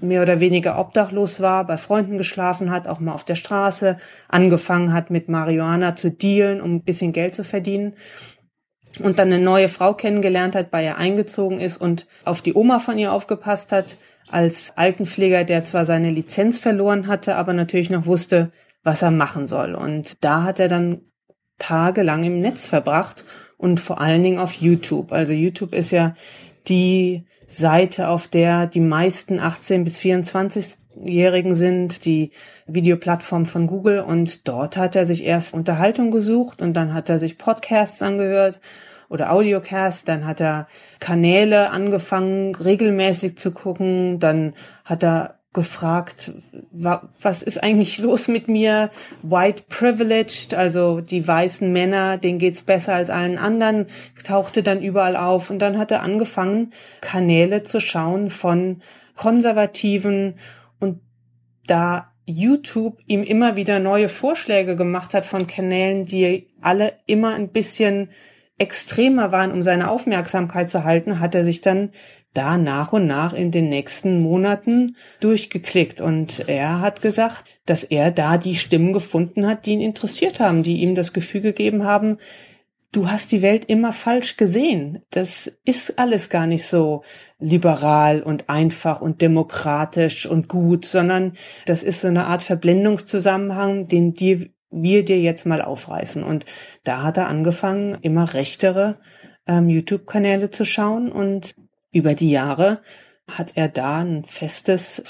mehr 0.00 0.22
oder 0.22 0.40
weniger 0.40 0.78
obdachlos 0.78 1.40
war, 1.40 1.66
bei 1.66 1.76
Freunden 1.76 2.16
geschlafen 2.16 2.70
hat, 2.70 2.88
auch 2.88 3.00
mal 3.00 3.12
auf 3.12 3.24
der 3.24 3.34
Straße, 3.34 3.96
angefangen 4.28 4.92
hat 4.92 5.10
mit 5.10 5.28
Marihuana 5.28 5.94
zu 5.94 6.10
dealen, 6.10 6.60
um 6.60 6.76
ein 6.76 6.84
bisschen 6.84 7.12
Geld 7.12 7.34
zu 7.34 7.44
verdienen 7.44 7.94
und 8.98 9.18
dann 9.18 9.32
eine 9.32 9.42
neue 9.42 9.68
Frau 9.68 9.94
kennengelernt 9.94 10.56
hat, 10.56 10.70
bei 10.70 10.84
ihr 10.84 10.96
eingezogen 10.96 11.60
ist 11.60 11.80
und 11.80 12.06
auf 12.24 12.42
die 12.42 12.54
Oma 12.54 12.80
von 12.80 12.98
ihr 12.98 13.12
aufgepasst 13.12 13.72
hat, 13.72 13.96
als 14.28 14.72
Altenpfleger, 14.76 15.44
der 15.44 15.64
zwar 15.64 15.86
seine 15.86 16.10
Lizenz 16.10 16.58
verloren 16.58 17.06
hatte, 17.06 17.36
aber 17.36 17.52
natürlich 17.52 17.90
noch 17.90 18.06
wusste, 18.06 18.52
was 18.82 19.02
er 19.02 19.10
machen 19.10 19.46
soll. 19.46 19.74
Und 19.74 20.22
da 20.24 20.44
hat 20.44 20.60
er 20.60 20.68
dann 20.68 21.02
tagelang 21.58 22.24
im 22.24 22.40
Netz 22.40 22.68
verbracht 22.68 23.24
und 23.56 23.80
vor 23.80 24.00
allen 24.00 24.22
Dingen 24.22 24.38
auf 24.38 24.54
YouTube. 24.54 25.12
Also 25.12 25.32
YouTube 25.32 25.74
ist 25.74 25.90
ja 25.90 26.14
die 26.68 27.24
Seite, 27.46 28.08
auf 28.08 28.28
der 28.28 28.66
die 28.66 28.80
meisten 28.80 29.38
18 29.38 29.84
bis 29.84 29.98
24-Jährigen 30.96 31.54
sind, 31.54 32.04
die 32.04 32.30
Videoplattform 32.66 33.46
von 33.46 33.66
Google. 33.66 34.00
Und 34.00 34.48
dort 34.48 34.76
hat 34.76 34.96
er 34.96 35.06
sich 35.06 35.24
erst 35.24 35.54
Unterhaltung 35.54 36.10
gesucht 36.10 36.60
und 36.62 36.74
dann 36.74 36.94
hat 36.94 37.08
er 37.08 37.18
sich 37.18 37.38
Podcasts 37.38 38.02
angehört 38.02 38.60
oder 39.08 39.32
Audiocast, 39.32 40.06
dann 40.06 40.24
hat 40.24 40.40
er 40.40 40.68
Kanäle 41.00 41.70
angefangen, 41.70 42.54
regelmäßig 42.54 43.36
zu 43.38 43.50
gucken, 43.50 44.20
dann 44.20 44.54
hat 44.84 45.02
er 45.02 45.34
gefragt, 45.52 46.30
was 46.70 47.42
ist 47.42 47.60
eigentlich 47.60 47.98
los 47.98 48.28
mit 48.28 48.46
mir? 48.46 48.90
White 49.22 49.64
privileged, 49.68 50.54
also 50.54 51.00
die 51.00 51.26
weißen 51.26 51.72
Männer, 51.72 52.18
denen 52.18 52.38
geht's 52.38 52.62
besser 52.62 52.94
als 52.94 53.10
allen 53.10 53.36
anderen, 53.36 53.86
tauchte 54.22 54.62
dann 54.62 54.80
überall 54.80 55.16
auf 55.16 55.50
und 55.50 55.58
dann 55.58 55.76
hat 55.76 55.90
er 55.90 56.02
angefangen, 56.02 56.72
Kanäle 57.00 57.64
zu 57.64 57.80
schauen 57.80 58.30
von 58.30 58.80
Konservativen 59.16 60.34
da 61.70 62.12
YouTube 62.26 62.98
ihm 63.06 63.22
immer 63.22 63.56
wieder 63.56 63.78
neue 63.78 64.08
Vorschläge 64.08 64.76
gemacht 64.76 65.14
hat 65.14 65.26
von 65.26 65.46
Kanälen, 65.46 66.04
die 66.04 66.48
alle 66.60 66.92
immer 67.06 67.34
ein 67.34 67.48
bisschen 67.48 68.10
extremer 68.58 69.32
waren, 69.32 69.52
um 69.52 69.62
seine 69.62 69.90
Aufmerksamkeit 69.90 70.70
zu 70.70 70.84
halten, 70.84 71.18
hat 71.18 71.34
er 71.34 71.44
sich 71.44 71.60
dann 71.60 71.90
da 72.34 72.58
nach 72.58 72.92
und 72.92 73.06
nach 73.06 73.32
in 73.32 73.50
den 73.50 73.68
nächsten 73.68 74.20
Monaten 74.20 74.96
durchgeklickt. 75.20 76.00
Und 76.00 76.44
er 76.46 76.80
hat 76.80 77.02
gesagt, 77.02 77.44
dass 77.66 77.82
er 77.82 78.10
da 78.10 78.36
die 78.36 78.54
Stimmen 78.54 78.92
gefunden 78.92 79.46
hat, 79.46 79.66
die 79.66 79.72
ihn 79.72 79.80
interessiert 79.80 80.38
haben, 80.38 80.62
die 80.62 80.82
ihm 80.82 80.94
das 80.94 81.12
Gefühl 81.12 81.40
gegeben 81.40 81.84
haben, 81.84 82.18
du 82.92 83.08
hast 83.08 83.32
die 83.32 83.42
Welt 83.42 83.64
immer 83.66 83.92
falsch 83.92 84.36
gesehen. 84.36 85.02
Das 85.10 85.50
ist 85.64 85.98
alles 85.98 86.28
gar 86.28 86.46
nicht 86.46 86.66
so 86.66 87.02
liberal 87.38 88.22
und 88.22 88.48
einfach 88.48 89.00
und 89.00 89.20
demokratisch 89.20 90.26
und 90.26 90.48
gut, 90.48 90.84
sondern 90.84 91.34
das 91.66 91.82
ist 91.82 92.00
so 92.00 92.08
eine 92.08 92.26
Art 92.26 92.42
Verblendungszusammenhang, 92.42 93.86
den 93.86 94.14
dir 94.14 94.50
wir 94.70 95.04
dir 95.04 95.20
jetzt 95.20 95.46
mal 95.46 95.62
aufreißen. 95.62 96.22
Und 96.22 96.44
da 96.84 97.02
hat 97.02 97.16
er 97.16 97.26
angefangen, 97.26 97.98
immer 98.02 98.34
rechtere 98.34 99.00
ähm, 99.46 99.68
YouTube-Kanäle 99.68 100.50
zu 100.50 100.64
schauen 100.64 101.10
und 101.10 101.54
über 101.90 102.14
die 102.14 102.30
Jahre 102.30 102.82
hat 103.28 103.52
er 103.56 103.68
da 103.68 103.98
ein 103.98 104.24
festes 104.24 105.02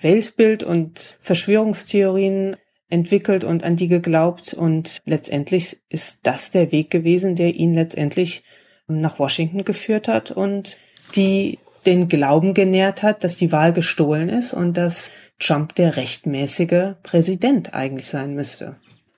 Weltbild 0.00 0.64
und 0.64 1.16
Verschwörungstheorien 1.20 2.56
entwickelt 2.88 3.44
und 3.44 3.64
an 3.64 3.76
die 3.76 3.88
geglaubt 3.88 4.54
und 4.54 5.02
letztendlich 5.04 5.78
ist 5.88 6.20
das 6.22 6.50
der 6.50 6.70
Weg 6.72 6.90
gewesen, 6.90 7.34
der 7.34 7.54
ihn 7.54 7.74
letztendlich 7.74 8.44
nach 8.86 9.18
Washington 9.18 9.64
geführt 9.64 10.08
hat 10.08 10.30
und 10.30 10.76
die 11.16 11.58
den 11.86 12.08
Glauben 12.08 12.54
genährt 12.54 13.02
hat, 13.02 13.24
dass 13.24 13.36
die 13.36 13.52
Wahl 13.52 13.72
gestohlen 13.72 14.28
ist 14.28 14.52
und 14.52 14.76
dass 14.76 15.10
Trump 15.38 15.74
der 15.74 15.96
rechtmäßige 15.96 16.94
Präsident 17.02 17.74
eigentlich 17.74 18.06
sein 18.06 18.34
müsste. 18.34 18.76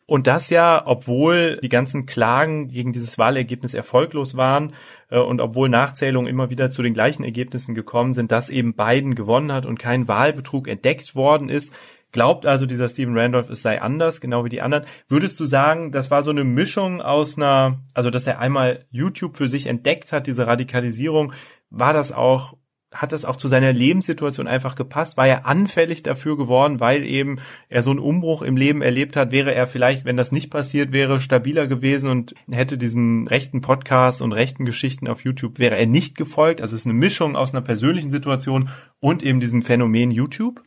Und 0.08 0.28
das 0.28 0.50
ja, 0.50 0.82
obwohl 0.86 1.58
die 1.62 1.68
ganzen 1.68 2.06
Klagen 2.06 2.68
gegen 2.68 2.92
dieses 2.92 3.18
Wahlergebnis 3.18 3.74
erfolglos 3.74 4.36
waren 4.36 4.72
äh, 5.10 5.18
und 5.18 5.40
obwohl 5.40 5.68
Nachzählungen 5.68 6.30
immer 6.30 6.48
wieder 6.48 6.70
zu 6.70 6.82
den 6.82 6.94
gleichen 6.94 7.24
Ergebnissen 7.24 7.74
gekommen 7.74 8.12
sind, 8.12 8.30
dass 8.30 8.48
eben 8.48 8.74
Biden 8.74 9.16
gewonnen 9.16 9.50
hat 9.50 9.66
und 9.66 9.80
kein 9.80 10.06
Wahlbetrug 10.06 10.68
entdeckt 10.68 11.16
worden 11.16 11.48
ist. 11.48 11.72
Glaubt 12.16 12.46
also 12.46 12.64
dieser 12.64 12.88
Stephen 12.88 13.14
Randolph, 13.14 13.50
es 13.50 13.60
sei 13.60 13.82
anders, 13.82 14.22
genau 14.22 14.42
wie 14.46 14.48
die 14.48 14.62
anderen. 14.62 14.86
Würdest 15.06 15.38
du 15.38 15.44
sagen, 15.44 15.92
das 15.92 16.10
war 16.10 16.22
so 16.22 16.30
eine 16.30 16.44
Mischung 16.44 17.02
aus 17.02 17.36
einer, 17.36 17.82
also 17.92 18.08
dass 18.08 18.26
er 18.26 18.38
einmal 18.38 18.86
YouTube 18.90 19.36
für 19.36 19.50
sich 19.50 19.66
entdeckt 19.66 20.12
hat, 20.12 20.26
diese 20.26 20.46
Radikalisierung, 20.46 21.34
war 21.68 21.92
das 21.92 22.12
auch 22.12 22.56
hat 22.90 23.12
das 23.12 23.26
auch 23.26 23.36
zu 23.36 23.48
seiner 23.48 23.70
Lebenssituation 23.70 24.46
einfach 24.46 24.76
gepasst? 24.76 25.18
War 25.18 25.26
er 25.26 25.44
anfällig 25.44 26.02
dafür 26.04 26.38
geworden, 26.38 26.80
weil 26.80 27.04
eben 27.04 27.38
er 27.68 27.82
so 27.82 27.90
einen 27.90 27.98
Umbruch 27.98 28.40
im 28.40 28.56
Leben 28.56 28.80
erlebt 28.80 29.14
hat? 29.14 29.30
Wäre 29.30 29.54
er 29.54 29.66
vielleicht, 29.66 30.06
wenn 30.06 30.16
das 30.16 30.32
nicht 30.32 30.50
passiert 30.50 30.92
wäre, 30.92 31.20
stabiler 31.20 31.66
gewesen 31.66 32.08
und 32.08 32.34
hätte 32.50 32.78
diesen 32.78 33.28
rechten 33.28 33.60
Podcast 33.60 34.22
und 34.22 34.32
rechten 34.32 34.64
Geschichten 34.64 35.06
auf 35.06 35.22
YouTube, 35.22 35.58
wäre 35.58 35.76
er 35.76 35.86
nicht 35.86 36.16
gefolgt? 36.16 36.62
Also 36.62 36.74
es 36.74 36.82
ist 36.82 36.86
eine 36.86 36.94
Mischung 36.94 37.36
aus 37.36 37.52
einer 37.52 37.60
persönlichen 37.60 38.10
Situation 38.10 38.70
und 39.00 39.22
eben 39.22 39.40
diesem 39.40 39.60
Phänomen 39.60 40.10
YouTube? 40.10 40.62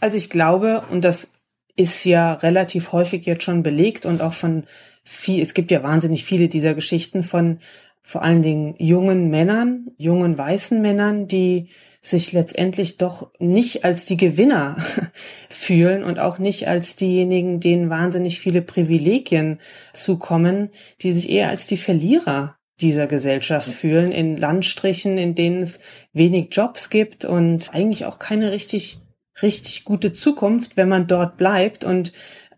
Also 0.00 0.16
ich 0.16 0.30
glaube, 0.30 0.82
und 0.90 1.04
das 1.04 1.30
ist 1.76 2.04
ja 2.04 2.34
relativ 2.34 2.92
häufig 2.92 3.26
jetzt 3.26 3.44
schon 3.44 3.62
belegt 3.62 4.06
und 4.06 4.20
auch 4.22 4.32
von 4.32 4.64
viel, 5.02 5.42
es 5.42 5.54
gibt 5.54 5.70
ja 5.70 5.82
wahnsinnig 5.82 6.24
viele 6.24 6.48
dieser 6.48 6.74
Geschichten 6.74 7.22
von 7.22 7.58
vor 8.02 8.22
allen 8.22 8.42
Dingen 8.42 8.74
jungen 8.78 9.30
Männern, 9.30 9.88
jungen 9.96 10.36
weißen 10.36 10.80
Männern, 10.80 11.26
die 11.26 11.68
sich 12.02 12.32
letztendlich 12.32 12.96
doch 12.96 13.30
nicht 13.38 13.84
als 13.84 14.06
die 14.06 14.16
Gewinner 14.16 14.76
fühlen 15.50 16.02
und 16.02 16.18
auch 16.18 16.38
nicht 16.38 16.66
als 16.66 16.96
diejenigen, 16.96 17.60
denen 17.60 17.90
wahnsinnig 17.90 18.40
viele 18.40 18.62
Privilegien 18.62 19.60
zukommen, 19.92 20.70
die 21.02 21.12
sich 21.12 21.28
eher 21.28 21.50
als 21.50 21.66
die 21.66 21.76
Verlierer 21.76 22.56
dieser 22.80 23.06
Gesellschaft 23.06 23.68
fühlen, 23.68 24.10
in 24.10 24.38
Landstrichen, 24.38 25.18
in 25.18 25.34
denen 25.34 25.62
es 25.62 25.80
wenig 26.14 26.48
Jobs 26.50 26.88
gibt 26.88 27.26
und 27.26 27.74
eigentlich 27.74 28.06
auch 28.06 28.18
keine 28.18 28.50
richtig, 28.52 28.98
richtig 29.42 29.84
gute 29.84 30.12
Zukunft, 30.12 30.76
wenn 30.76 30.88
man 30.88 31.06
dort 31.06 31.36
bleibt 31.36 31.84
und 31.84 32.12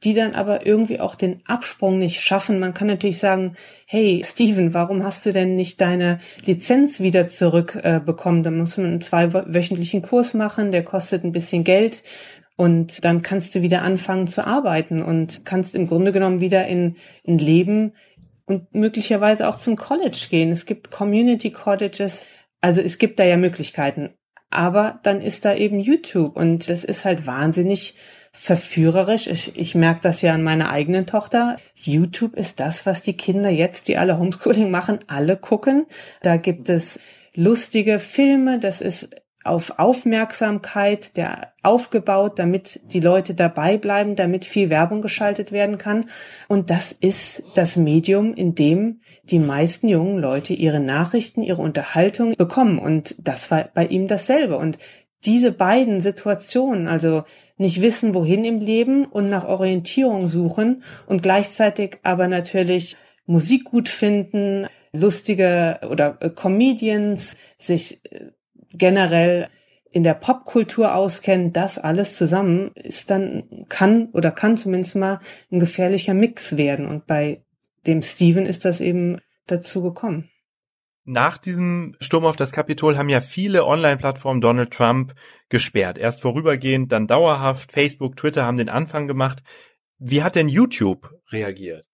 die 0.04 0.14
dann 0.14 0.34
aber 0.34 0.66
irgendwie 0.66 1.00
auch 1.00 1.14
den 1.14 1.42
Absprung 1.46 1.98
nicht 1.98 2.20
schaffen. 2.20 2.58
Man 2.58 2.74
kann 2.74 2.88
natürlich 2.88 3.18
sagen, 3.18 3.54
hey 3.86 4.22
Steven, 4.24 4.74
warum 4.74 5.04
hast 5.04 5.24
du 5.26 5.32
denn 5.32 5.54
nicht 5.54 5.80
deine 5.80 6.18
Lizenz 6.44 7.00
wieder 7.00 7.28
zurückbekommen? 7.28 8.40
Äh, 8.40 8.44
da 8.44 8.50
muss 8.50 8.76
man 8.76 8.86
einen 8.86 9.00
zweiwöchentlichen 9.00 10.02
Kurs 10.02 10.34
machen, 10.34 10.72
der 10.72 10.82
kostet 10.82 11.24
ein 11.24 11.32
bisschen 11.32 11.64
Geld. 11.64 12.02
Und 12.56 13.04
dann 13.04 13.22
kannst 13.22 13.54
du 13.54 13.62
wieder 13.62 13.82
anfangen 13.82 14.26
zu 14.26 14.46
arbeiten 14.46 15.02
und 15.02 15.44
kannst 15.44 15.74
im 15.74 15.86
Grunde 15.86 16.12
genommen 16.12 16.40
wieder 16.40 16.66
in, 16.66 16.96
in 17.22 17.38
Leben 17.38 17.92
und 18.44 18.74
möglicherweise 18.74 19.48
auch 19.48 19.58
zum 19.58 19.76
College 19.76 20.26
gehen. 20.30 20.50
Es 20.50 20.66
gibt 20.66 20.90
Community 20.90 21.50
Colleges, 21.50 22.26
also 22.60 22.80
es 22.80 22.98
gibt 22.98 23.18
da 23.18 23.24
ja 23.24 23.36
Möglichkeiten. 23.36 24.10
Aber 24.52 25.00
dann 25.02 25.20
ist 25.20 25.44
da 25.44 25.54
eben 25.54 25.80
YouTube 25.80 26.36
und 26.36 26.68
das 26.68 26.84
ist 26.84 27.04
halt 27.04 27.26
wahnsinnig 27.26 27.94
verführerisch. 28.32 29.26
Ich, 29.26 29.56
ich 29.56 29.74
merke 29.74 30.00
das 30.00 30.22
ja 30.22 30.32
an 30.32 30.42
meiner 30.42 30.70
eigenen 30.70 31.06
Tochter. 31.06 31.56
YouTube 31.74 32.34
ist 32.34 32.60
das, 32.60 32.86
was 32.86 33.02
die 33.02 33.16
Kinder 33.16 33.50
jetzt, 33.50 33.88
die 33.88 33.96
alle 33.96 34.18
Homeschooling 34.18 34.70
machen, 34.70 34.98
alle 35.06 35.36
gucken. 35.36 35.86
Da 36.22 36.36
gibt 36.36 36.68
es 36.68 36.98
lustige 37.34 37.98
Filme, 37.98 38.58
das 38.58 38.80
ist 38.80 39.10
auf 39.44 39.78
Aufmerksamkeit, 39.78 41.16
der 41.16 41.52
aufgebaut, 41.62 42.38
damit 42.38 42.80
die 42.92 43.00
Leute 43.00 43.34
dabei 43.34 43.76
bleiben, 43.76 44.16
damit 44.16 44.44
viel 44.44 44.70
Werbung 44.70 45.02
geschaltet 45.02 45.52
werden 45.52 45.78
kann. 45.78 46.06
Und 46.48 46.70
das 46.70 46.92
ist 46.92 47.42
das 47.54 47.76
Medium, 47.76 48.34
in 48.34 48.54
dem 48.54 49.00
die 49.24 49.38
meisten 49.38 49.88
jungen 49.88 50.18
Leute 50.18 50.54
ihre 50.54 50.80
Nachrichten, 50.80 51.42
ihre 51.42 51.62
Unterhaltung 51.62 52.34
bekommen. 52.36 52.78
Und 52.78 53.16
das 53.18 53.50
war 53.50 53.68
bei 53.74 53.86
ihm 53.86 54.08
dasselbe. 54.08 54.56
Und 54.56 54.78
diese 55.24 55.52
beiden 55.52 56.00
Situationen, 56.00 56.88
also 56.88 57.22
nicht 57.56 57.80
wissen, 57.80 58.14
wohin 58.14 58.44
im 58.44 58.60
Leben 58.60 59.04
und 59.04 59.28
nach 59.28 59.46
Orientierung 59.46 60.28
suchen 60.28 60.82
und 61.06 61.22
gleichzeitig 61.22 61.98
aber 62.02 62.26
natürlich 62.26 62.96
Musik 63.26 63.64
gut 63.64 63.88
finden, 63.88 64.66
lustige 64.92 65.78
oder 65.88 66.18
äh, 66.20 66.30
Comedians, 66.30 67.36
sich 67.58 68.04
äh, 68.12 68.32
generell 68.74 69.48
in 69.90 70.02
der 70.02 70.14
Popkultur 70.14 70.94
auskennen, 70.94 71.52
das 71.52 71.78
alles 71.78 72.16
zusammen 72.16 72.70
ist 72.74 73.10
dann, 73.10 73.66
kann 73.68 74.08
oder 74.12 74.30
kann 74.30 74.56
zumindest 74.56 74.96
mal 74.96 75.20
ein 75.50 75.60
gefährlicher 75.60 76.14
Mix 76.14 76.56
werden. 76.56 76.86
Und 76.86 77.06
bei 77.06 77.42
dem 77.86 78.00
Steven 78.00 78.46
ist 78.46 78.64
das 78.64 78.80
eben 78.80 79.18
dazu 79.46 79.82
gekommen. 79.82 80.30
Nach 81.04 81.36
diesem 81.36 81.96
Sturm 82.00 82.24
auf 82.24 82.36
das 82.36 82.52
Kapitol 82.52 82.96
haben 82.96 83.08
ja 83.08 83.20
viele 83.20 83.66
Online-Plattformen 83.66 84.40
Donald 84.40 84.72
Trump 84.72 85.14
gesperrt. 85.48 85.98
Erst 85.98 86.20
vorübergehend, 86.20 86.92
dann 86.92 87.08
dauerhaft. 87.08 87.72
Facebook, 87.72 88.16
Twitter 88.16 88.44
haben 88.44 88.56
den 88.56 88.68
Anfang 88.68 89.08
gemacht. 89.08 89.42
Wie 89.98 90.22
hat 90.22 90.36
denn 90.36 90.48
YouTube 90.48 91.10
reagiert? 91.32 91.88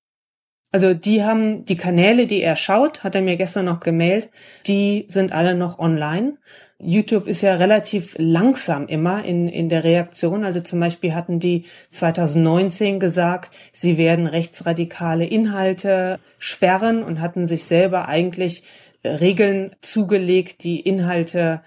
Also 0.71 0.93
die 0.93 1.25
haben 1.25 1.64
die 1.64 1.79
Kanäle, 1.79 2.27
die 2.27 2.43
er 2.43 2.57
schaut, 2.57 3.03
hat 3.03 3.14
er 3.14 3.23
mir 3.23 3.38
gestern 3.38 3.64
noch 3.64 3.81
gemeldet, 3.81 4.31
die 4.67 5.07
sind 5.09 5.33
alle 5.33 5.55
noch 5.55 5.79
online. 5.79 6.37
YouTube 6.81 7.27
ist 7.27 7.43
ja 7.43 7.55
relativ 7.55 8.14
langsam 8.19 8.87
immer 8.87 9.25
in, 9.25 9.49
in 9.49 9.69
der 9.69 9.83
Reaktion. 9.83 10.45
Also 10.45 10.61
zum 10.61 10.79
Beispiel 10.79 11.14
hatten 11.14 11.41
die 11.41 11.64
2019 11.91 13.01
gesagt, 13.01 13.51
sie 13.73 13.99
werden 13.99 14.27
rechtsradikale 14.29 15.27
Inhalte 15.27 16.21
sperren 16.38 17.03
und 17.03 17.21
hatten 17.21 17.47
sich 17.49 17.64
selber 17.64 18.07
eigentlich 18.07 18.62
Regeln 19.05 19.75
zugelegt, 19.81 20.62
die 20.62 20.81
Inhalte, 20.81 21.62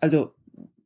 also 0.00 0.32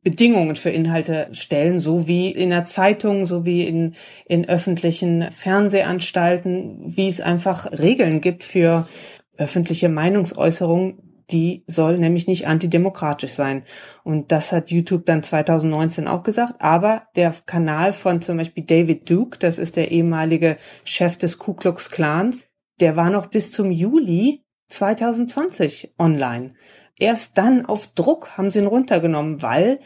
Bedingungen 0.02 0.56
für 0.56 0.70
Inhalte 0.70 1.28
stellen, 1.32 1.78
so 1.78 2.08
wie 2.08 2.30
in 2.30 2.50
der 2.50 2.64
Zeitung, 2.64 3.26
so 3.26 3.44
wie 3.44 3.64
in, 3.64 3.94
in 4.26 4.48
öffentlichen 4.48 5.30
Fernsehanstalten, 5.30 6.96
wie 6.96 7.08
es 7.08 7.20
einfach 7.20 7.70
Regeln 7.78 8.20
gibt 8.20 8.42
für 8.42 8.88
öffentliche 9.36 9.88
Meinungsäußerung, 9.88 11.07
die 11.30 11.64
soll 11.66 11.94
nämlich 11.94 12.26
nicht 12.26 12.46
antidemokratisch 12.46 13.32
sein. 13.32 13.64
Und 14.04 14.32
das 14.32 14.52
hat 14.52 14.70
YouTube 14.70 15.06
dann 15.06 15.22
2019 15.22 16.08
auch 16.08 16.22
gesagt. 16.22 16.54
Aber 16.60 17.04
der 17.16 17.34
Kanal 17.46 17.92
von 17.92 18.22
zum 18.22 18.38
Beispiel 18.38 18.64
David 18.64 19.08
Duke, 19.10 19.38
das 19.38 19.58
ist 19.58 19.76
der 19.76 19.90
ehemalige 19.90 20.56
Chef 20.84 21.16
des 21.16 21.38
Ku 21.38 21.54
Klux 21.54 21.90
Klans, 21.90 22.44
der 22.80 22.96
war 22.96 23.10
noch 23.10 23.26
bis 23.26 23.52
zum 23.52 23.70
Juli 23.70 24.44
2020 24.68 25.94
online. 25.98 26.54
Erst 26.98 27.38
dann 27.38 27.64
auf 27.64 27.86
Druck 27.94 28.36
haben 28.36 28.50
sie 28.50 28.58
ihn 28.58 28.66
runtergenommen, 28.66 29.40
weil 29.40 29.78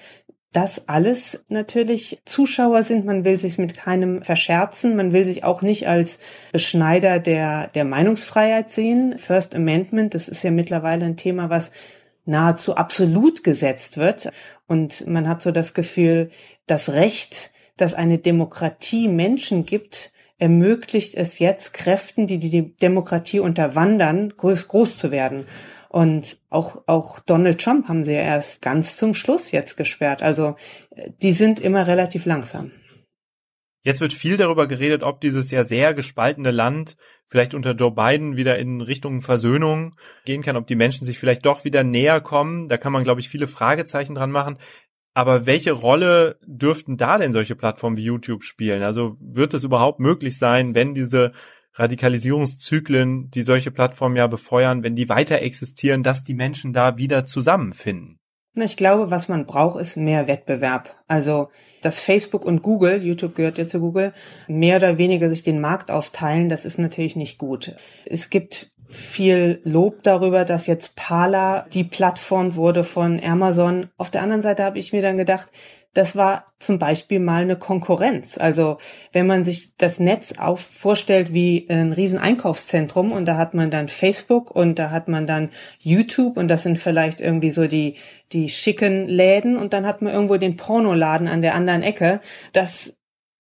das 0.52 0.86
alles 0.86 1.44
natürlich 1.48 2.20
Zuschauer 2.26 2.82
sind. 2.82 3.06
Man 3.06 3.24
will 3.24 3.38
sich 3.38 3.56
mit 3.56 3.74
keinem 3.74 4.22
verscherzen. 4.22 4.96
Man 4.96 5.12
will 5.12 5.24
sich 5.24 5.44
auch 5.44 5.62
nicht 5.62 5.88
als 5.88 6.18
Beschneider 6.52 7.18
der, 7.18 7.68
der 7.68 7.84
Meinungsfreiheit 7.84 8.70
sehen. 8.70 9.16
First 9.18 9.54
Amendment, 9.54 10.14
das 10.14 10.28
ist 10.28 10.42
ja 10.42 10.50
mittlerweile 10.50 11.06
ein 11.06 11.16
Thema, 11.16 11.48
was 11.48 11.70
nahezu 12.26 12.76
absolut 12.76 13.42
gesetzt 13.42 13.96
wird. 13.96 14.30
Und 14.66 15.06
man 15.06 15.26
hat 15.26 15.40
so 15.40 15.50
das 15.52 15.72
Gefühl, 15.72 16.30
das 16.66 16.90
Recht, 16.90 17.50
dass 17.78 17.94
eine 17.94 18.18
Demokratie 18.18 19.08
Menschen 19.08 19.64
gibt, 19.64 20.12
ermöglicht 20.38 21.14
es 21.14 21.38
jetzt 21.38 21.72
Kräften, 21.72 22.26
die 22.26 22.38
die 22.38 22.76
Demokratie 22.76 23.40
unterwandern, 23.40 24.34
groß, 24.36 24.68
groß 24.68 24.98
zu 24.98 25.10
werden. 25.10 25.46
Und 25.92 26.38
auch, 26.48 26.85
auch 26.87 27.20
Donald 27.20 27.61
Trump 27.61 27.87
haben 27.87 28.02
sie 28.02 28.14
ja 28.14 28.22
erst 28.22 28.62
ganz 28.62 28.96
zum 28.96 29.12
Schluss 29.12 29.50
jetzt 29.50 29.76
gesperrt. 29.76 30.22
Also 30.22 30.57
die 31.20 31.33
sind 31.33 31.61
immer 31.61 31.87
relativ 31.87 32.24
langsam. 32.24 32.70
Jetzt 33.85 34.00
wird 34.00 34.14
viel 34.14 34.38
darüber 34.38 34.66
geredet, 34.66 35.02
ob 35.02 35.20
dieses 35.20 35.50
ja 35.50 35.64
sehr 35.64 35.92
gespaltene 35.92 36.50
Land 36.50 36.96
vielleicht 37.26 37.52
unter 37.52 37.72
Joe 37.72 37.90
Biden 37.90 38.37
wieder 38.37 38.59
in 38.59 38.81
Richtung 38.81 39.20
Versöhnung 39.20 39.94
gehen 40.24 40.40
kann, 40.40 40.57
ob 40.57 40.66
die 40.66 40.76
Menschen 40.76 41.05
sich 41.05 41.18
vielleicht 41.18 41.44
doch 41.44 41.64
wieder 41.64 41.85
näher 41.85 42.22
kommen. 42.22 42.68
Da 42.68 42.78
kann 42.78 42.92
man, 42.92 43.05
glaube 43.05 43.20
ich, 43.20 43.28
viele 43.28 43.46
Fragezeichen 43.46 44.14
dran 44.14 44.31
machen. 44.31 44.57
Aber 45.12 45.44
welche 45.44 45.72
Rolle 45.72 46.38
dürften 46.46 46.96
da 46.96 47.18
denn 47.18 47.35
solche 47.35 47.55
Plattformen 47.55 47.98
wie 47.98 48.05
YouTube 48.05 48.44
spielen? 48.44 48.83
Also 48.83 49.16
wird 49.20 49.52
es 49.52 49.62
überhaupt 49.62 50.00
möglich 50.00 50.38
sein, 50.38 50.74
wenn 50.74 50.94
diese 50.94 51.33
Radikalisierungszyklen, 51.74 53.30
die 53.30 53.42
solche 53.42 53.70
Plattformen 53.70 54.16
ja 54.16 54.26
befeuern, 54.26 54.82
wenn 54.82 54.94
die 54.94 55.08
weiter 55.08 55.40
existieren, 55.40 56.02
dass 56.02 56.24
die 56.24 56.35
Menschen 56.35 56.72
da 56.72 56.98
wieder 56.98 57.24
zusammenfinden? 57.24 58.18
Ich 58.54 58.76
glaube, 58.76 59.11
was 59.11 59.28
man 59.28 59.46
braucht, 59.46 59.80
ist 59.80 59.96
mehr 59.96 60.28
Wettbewerb. 60.28 60.94
Also, 61.08 61.48
dass 61.80 62.00
Facebook 62.00 62.44
und 62.44 62.61
Google, 62.61 63.02
YouTube 63.02 63.35
gehört 63.35 63.56
ja 63.56 63.66
zu 63.66 63.80
Google, 63.80 64.12
mehr 64.46 64.76
oder 64.76 64.98
weniger 64.98 65.30
sich 65.30 65.42
den 65.42 65.61
Markt 65.61 65.90
aufteilen, 65.90 66.50
das 66.50 66.66
ist 66.66 66.78
natürlich 66.78 67.16
nicht 67.16 67.38
gut. 67.38 67.74
Es 68.04 68.28
gibt 68.28 68.70
viel 68.90 69.62
Lob 69.64 70.02
darüber, 70.02 70.44
dass 70.44 70.66
jetzt 70.66 70.96
Parler 70.96 71.66
die 71.72 71.85
Plattform 71.85 72.54
wurde 72.54 72.85
von 72.85 73.24
Amazon. 73.24 73.88
Auf 73.96 74.11
der 74.11 74.20
anderen 74.20 74.42
Seite 74.42 74.64
habe 74.64 74.78
ich 74.78 74.92
mir 74.92 75.00
dann 75.00 75.16
gedacht, 75.16 75.50
das 75.94 76.16
war 76.16 76.46
zum 76.59 76.78
Beispiel 76.78 77.18
mal 77.18 77.42
eine 77.42 77.57
Konkurrenz. 77.57 78.38
Also 78.38 78.78
wenn 79.12 79.26
man 79.26 79.44
sich 79.44 79.76
das 79.76 80.00
Netz 80.00 80.33
auf 80.38 80.61
vorstellt 80.61 81.35
wie 81.35 81.66
ein 81.68 81.92
riesen 81.92 82.18
Einkaufszentrum 82.18 83.12
und 83.12 83.26
da 83.26 83.37
hat 83.37 83.52
man 83.52 83.70
dann 83.70 83.88
Facebook 83.88 84.50
und 84.50 84.78
da 84.78 84.90
hat 84.90 85.09
man 85.09 85.26
dann 85.26 85.50
YouTube 85.78 86.38
und 86.38 86.48
das 86.48 86.62
sind 86.62 86.78
vielleicht 86.78 87.20
irgendwie 87.20 87.50
so 87.50 87.66
die, 87.66 87.96
die 88.33 88.48
schicken 88.48 89.07
Läden 89.07 89.57
und 89.57 89.74
dann 89.74 89.87
hat 89.87 90.00
man 90.00 90.12
irgendwo 90.12 90.38
den 90.38 90.57
Pornoladen 90.57 91.28
an 91.28 91.42
der 91.42 91.55
anderen 91.55 91.83
Ecke. 91.83 92.20
Das 92.52 92.94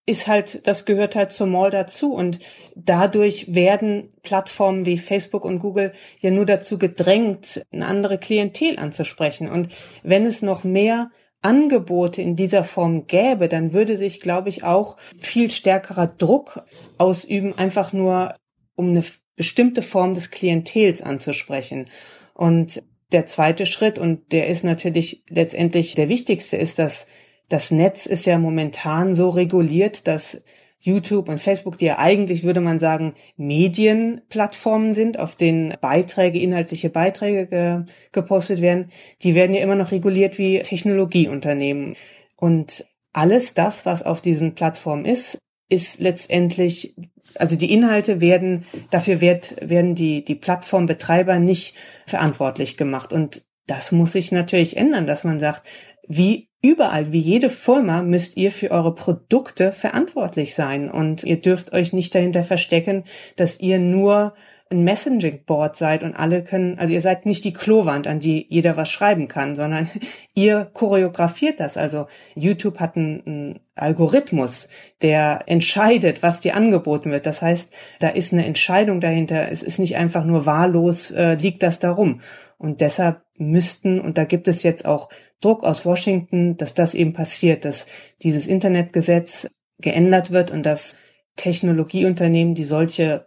ist 0.04 0.26
halt, 0.26 0.66
das 0.66 0.84
gehört 0.84 1.14
halt 1.14 1.32
zum 1.32 1.52
Mall 1.52 1.70
dazu 1.70 2.12
und 2.12 2.40
dadurch 2.74 3.54
werden 3.54 4.10
Plattformen 4.22 4.84
wie 4.84 4.98
Facebook 4.98 5.44
und 5.44 5.60
Google 5.60 5.92
ja 6.20 6.30
nur 6.30 6.44
dazu 6.44 6.76
gedrängt, 6.76 7.64
eine 7.72 7.86
andere 7.86 8.18
Klientel 8.18 8.78
anzusprechen. 8.78 9.48
Und 9.48 9.68
wenn 10.02 10.26
es 10.26 10.42
noch 10.42 10.64
mehr 10.64 11.10
Angebote 11.42 12.22
in 12.22 12.36
dieser 12.36 12.64
Form 12.64 13.06
gäbe, 13.06 13.48
dann 13.48 13.72
würde 13.72 13.96
sich, 13.96 14.20
glaube 14.20 14.48
ich, 14.48 14.64
auch 14.64 14.96
viel 15.18 15.50
stärkerer 15.50 16.06
Druck 16.06 16.64
ausüben, 16.98 17.58
einfach 17.58 17.92
nur 17.92 18.34
um 18.76 18.90
eine 18.90 19.04
bestimmte 19.36 19.82
Form 19.82 20.14
des 20.14 20.30
Klientels 20.30 21.02
anzusprechen. 21.02 21.88
Und 22.34 22.82
der 23.12 23.26
zweite 23.26 23.66
Schritt, 23.66 23.98
und 23.98 24.32
der 24.32 24.46
ist 24.46 24.64
natürlich 24.64 25.24
letztendlich 25.28 25.94
der 25.94 26.08
wichtigste, 26.08 26.56
ist, 26.56 26.78
dass 26.78 27.06
das 27.48 27.70
Netz 27.70 28.06
ist 28.06 28.24
ja 28.24 28.38
momentan 28.38 29.14
so 29.14 29.28
reguliert, 29.28 30.06
dass 30.06 30.42
YouTube 30.82 31.28
und 31.28 31.40
Facebook, 31.40 31.78
die 31.78 31.86
ja 31.86 31.98
eigentlich, 31.98 32.42
würde 32.42 32.60
man 32.60 32.78
sagen, 32.78 33.14
Medienplattformen 33.36 34.94
sind, 34.94 35.18
auf 35.18 35.36
denen 35.36 35.74
Beiträge, 35.80 36.40
inhaltliche 36.40 36.90
Beiträge 36.90 37.46
ge 37.46 37.80
gepostet 38.10 38.60
werden, 38.60 38.90
die 39.22 39.34
werden 39.34 39.54
ja 39.54 39.62
immer 39.62 39.76
noch 39.76 39.92
reguliert 39.92 40.38
wie 40.38 40.58
Technologieunternehmen. 40.60 41.94
Und 42.36 42.84
alles 43.12 43.54
das, 43.54 43.86
was 43.86 44.02
auf 44.02 44.20
diesen 44.20 44.54
Plattformen 44.54 45.04
ist, 45.04 45.38
ist 45.68 46.00
letztendlich, 46.00 46.94
also 47.36 47.56
die 47.56 47.72
Inhalte 47.72 48.20
werden, 48.20 48.66
dafür 48.90 49.20
wird, 49.20 49.56
werden 49.60 49.94
die, 49.94 50.24
die 50.24 50.34
Plattformbetreiber 50.34 51.38
nicht 51.38 51.74
verantwortlich 52.06 52.76
gemacht. 52.76 53.12
Und 53.12 53.46
das 53.66 53.92
muss 53.92 54.12
sich 54.12 54.32
natürlich 54.32 54.76
ändern, 54.76 55.06
dass 55.06 55.24
man 55.24 55.38
sagt, 55.38 55.62
wie 56.06 56.48
Überall, 56.64 57.12
wie 57.12 57.18
jede 57.18 57.48
Firma, 57.50 58.02
müsst 58.02 58.36
ihr 58.36 58.52
für 58.52 58.70
eure 58.70 58.94
Produkte 58.94 59.72
verantwortlich 59.72 60.54
sein 60.54 60.88
und 60.88 61.24
ihr 61.24 61.40
dürft 61.40 61.72
euch 61.72 61.92
nicht 61.92 62.14
dahinter 62.14 62.44
verstecken, 62.44 63.02
dass 63.34 63.58
ihr 63.58 63.80
nur 63.80 64.34
ein 64.70 64.84
Messaging 64.84 65.44
Board 65.44 65.74
seid 65.74 66.04
und 66.04 66.14
alle 66.14 66.44
können, 66.44 66.78
also 66.78 66.94
ihr 66.94 67.00
seid 67.00 67.26
nicht 67.26 67.44
die 67.44 67.52
Klowand, 67.52 68.06
an 68.06 68.20
die 68.20 68.46
jeder 68.48 68.76
was 68.76 68.90
schreiben 68.90 69.26
kann, 69.26 69.56
sondern 69.56 69.90
ihr 70.34 70.64
choreografiert 70.72 71.58
das. 71.58 71.76
Also 71.76 72.06
YouTube 72.36 72.78
hat 72.78 72.96
einen, 72.96 73.58
Algorithmus, 73.74 74.68
der 75.00 75.44
entscheidet, 75.46 76.22
was 76.22 76.42
dir 76.42 76.54
angeboten 76.54 77.10
wird. 77.10 77.24
Das 77.24 77.40
heißt, 77.40 77.72
da 78.00 78.08
ist 78.08 78.32
eine 78.32 78.44
Entscheidung 78.44 79.00
dahinter. 79.00 79.50
Es 79.50 79.62
ist 79.62 79.78
nicht 79.78 79.96
einfach 79.96 80.24
nur 80.24 80.44
wahllos, 80.44 81.10
äh, 81.10 81.34
liegt 81.34 81.62
das 81.62 81.78
darum. 81.78 82.20
Und 82.58 82.82
deshalb 82.82 83.22
müssten, 83.38 83.98
und 83.98 84.18
da 84.18 84.24
gibt 84.24 84.46
es 84.46 84.62
jetzt 84.62 84.84
auch 84.84 85.08
Druck 85.42 85.64
aus 85.64 85.84
Washington, 85.84 86.56
dass 86.56 86.74
das 86.74 86.94
eben 86.94 87.12
passiert, 87.12 87.64
dass 87.64 87.86
dieses 88.22 88.46
Internetgesetz 88.46 89.48
geändert 89.78 90.30
wird 90.30 90.50
und 90.50 90.64
dass 90.64 90.96
Technologieunternehmen, 91.36 92.54
die 92.54 92.64
solche 92.64 93.26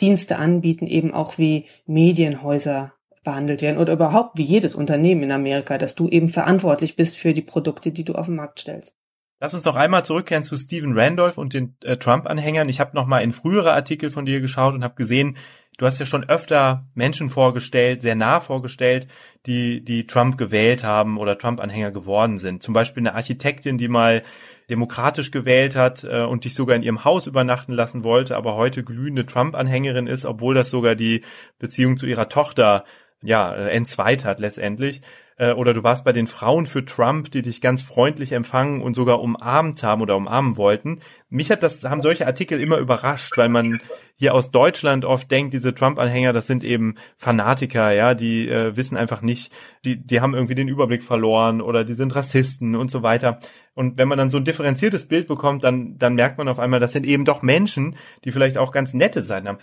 Dienste 0.00 0.36
anbieten, 0.36 0.86
eben 0.86 1.12
auch 1.12 1.38
wie 1.38 1.66
Medienhäuser 1.86 2.94
behandelt 3.22 3.60
werden 3.60 3.78
oder 3.78 3.92
überhaupt 3.92 4.38
wie 4.38 4.44
jedes 4.44 4.74
Unternehmen 4.74 5.24
in 5.24 5.32
Amerika, 5.32 5.76
dass 5.76 5.94
du 5.94 6.08
eben 6.08 6.28
verantwortlich 6.28 6.96
bist 6.96 7.16
für 7.16 7.34
die 7.34 7.42
Produkte, 7.42 7.92
die 7.92 8.04
du 8.04 8.14
auf 8.14 8.26
den 8.26 8.36
Markt 8.36 8.60
stellst. 8.60 8.94
Lass 9.40 9.54
uns 9.54 9.64
noch 9.64 9.76
einmal 9.76 10.04
zurückkehren 10.04 10.44
zu 10.44 10.56
Stephen 10.56 10.98
Randolph 10.98 11.38
und 11.38 11.54
den 11.54 11.74
äh, 11.82 11.96
Trump-Anhängern. 11.96 12.68
Ich 12.68 12.78
habe 12.78 12.94
noch 12.94 13.06
mal 13.06 13.20
in 13.20 13.32
frühere 13.32 13.72
Artikel 13.72 14.10
von 14.10 14.26
dir 14.26 14.40
geschaut 14.40 14.74
und 14.74 14.84
habe 14.84 14.94
gesehen, 14.94 15.38
du 15.80 15.86
hast 15.86 15.98
ja 15.98 16.04
schon 16.04 16.28
öfter 16.28 16.86
Menschen 16.94 17.30
vorgestellt, 17.30 18.02
sehr 18.02 18.14
nah 18.14 18.40
vorgestellt, 18.40 19.08
die 19.46 19.82
die 19.82 20.06
Trump 20.06 20.36
gewählt 20.36 20.84
haben 20.84 21.16
oder 21.16 21.38
Trump-Anhänger 21.38 21.90
geworden 21.90 22.36
sind. 22.36 22.62
Zum 22.62 22.74
Beispiel 22.74 23.00
eine 23.00 23.14
Architektin, 23.14 23.78
die 23.78 23.88
mal 23.88 24.22
demokratisch 24.68 25.30
gewählt 25.30 25.76
hat 25.76 26.04
äh, 26.04 26.22
und 26.22 26.44
dich 26.44 26.54
sogar 26.54 26.76
in 26.76 26.82
ihrem 26.82 27.04
Haus 27.04 27.26
übernachten 27.26 27.72
lassen 27.72 28.04
wollte, 28.04 28.36
aber 28.36 28.56
heute 28.56 28.84
glühende 28.84 29.24
Trump-Anhängerin 29.24 30.06
ist, 30.06 30.26
obwohl 30.26 30.54
das 30.54 30.68
sogar 30.68 30.94
die 30.94 31.22
Beziehung 31.58 31.96
zu 31.96 32.04
ihrer 32.04 32.28
Tochter 32.28 32.84
ja 33.22 33.54
äh, 33.54 33.70
entzweit 33.70 34.26
hat 34.26 34.38
letztendlich 34.38 35.00
äh, 35.40 35.52
oder 35.54 35.72
du 35.72 35.82
warst 35.82 36.04
bei 36.04 36.12
den 36.12 36.26
Frauen 36.26 36.66
für 36.66 36.84
Trump, 36.84 37.30
die 37.30 37.40
dich 37.40 37.62
ganz 37.62 37.80
freundlich 37.82 38.32
empfangen 38.32 38.82
und 38.82 38.92
sogar 38.94 39.22
umarmt 39.22 39.82
haben 39.82 40.02
oder 40.02 40.16
umarmen 40.16 40.58
wollten. 40.58 41.00
Mich 41.30 41.50
hat 41.50 41.62
das, 41.62 41.82
haben 41.84 42.02
solche 42.02 42.26
Artikel 42.26 42.60
immer 42.60 42.76
überrascht, 42.76 43.38
weil 43.38 43.48
man 43.48 43.80
hier 44.16 44.34
aus 44.34 44.50
Deutschland 44.50 45.06
oft 45.06 45.30
denkt, 45.30 45.54
diese 45.54 45.74
Trump-Anhänger, 45.74 46.34
das 46.34 46.46
sind 46.46 46.62
eben 46.62 46.96
Fanatiker, 47.16 47.90
ja, 47.92 48.14
die 48.14 48.50
äh, 48.50 48.76
wissen 48.76 48.98
einfach 48.98 49.22
nicht, 49.22 49.50
die, 49.86 49.96
die 49.96 50.20
haben 50.20 50.34
irgendwie 50.34 50.54
den 50.54 50.68
Überblick 50.68 51.02
verloren 51.02 51.62
oder 51.62 51.84
die 51.84 51.94
sind 51.94 52.14
Rassisten 52.14 52.76
und 52.76 52.90
so 52.90 53.02
weiter. 53.02 53.40
Und 53.72 53.96
wenn 53.96 54.08
man 54.08 54.18
dann 54.18 54.28
so 54.28 54.36
ein 54.36 54.44
differenziertes 54.44 55.08
Bild 55.08 55.26
bekommt, 55.26 55.64
dann, 55.64 55.96
dann 55.96 56.16
merkt 56.16 56.36
man 56.36 56.48
auf 56.48 56.58
einmal, 56.58 56.80
das 56.80 56.92
sind 56.92 57.06
eben 57.06 57.24
doch 57.24 57.40
Menschen, 57.40 57.96
die 58.24 58.32
vielleicht 58.32 58.58
auch 58.58 58.72
ganz 58.72 58.92
nette 58.92 59.22
Seiten 59.22 59.48
haben 59.48 59.58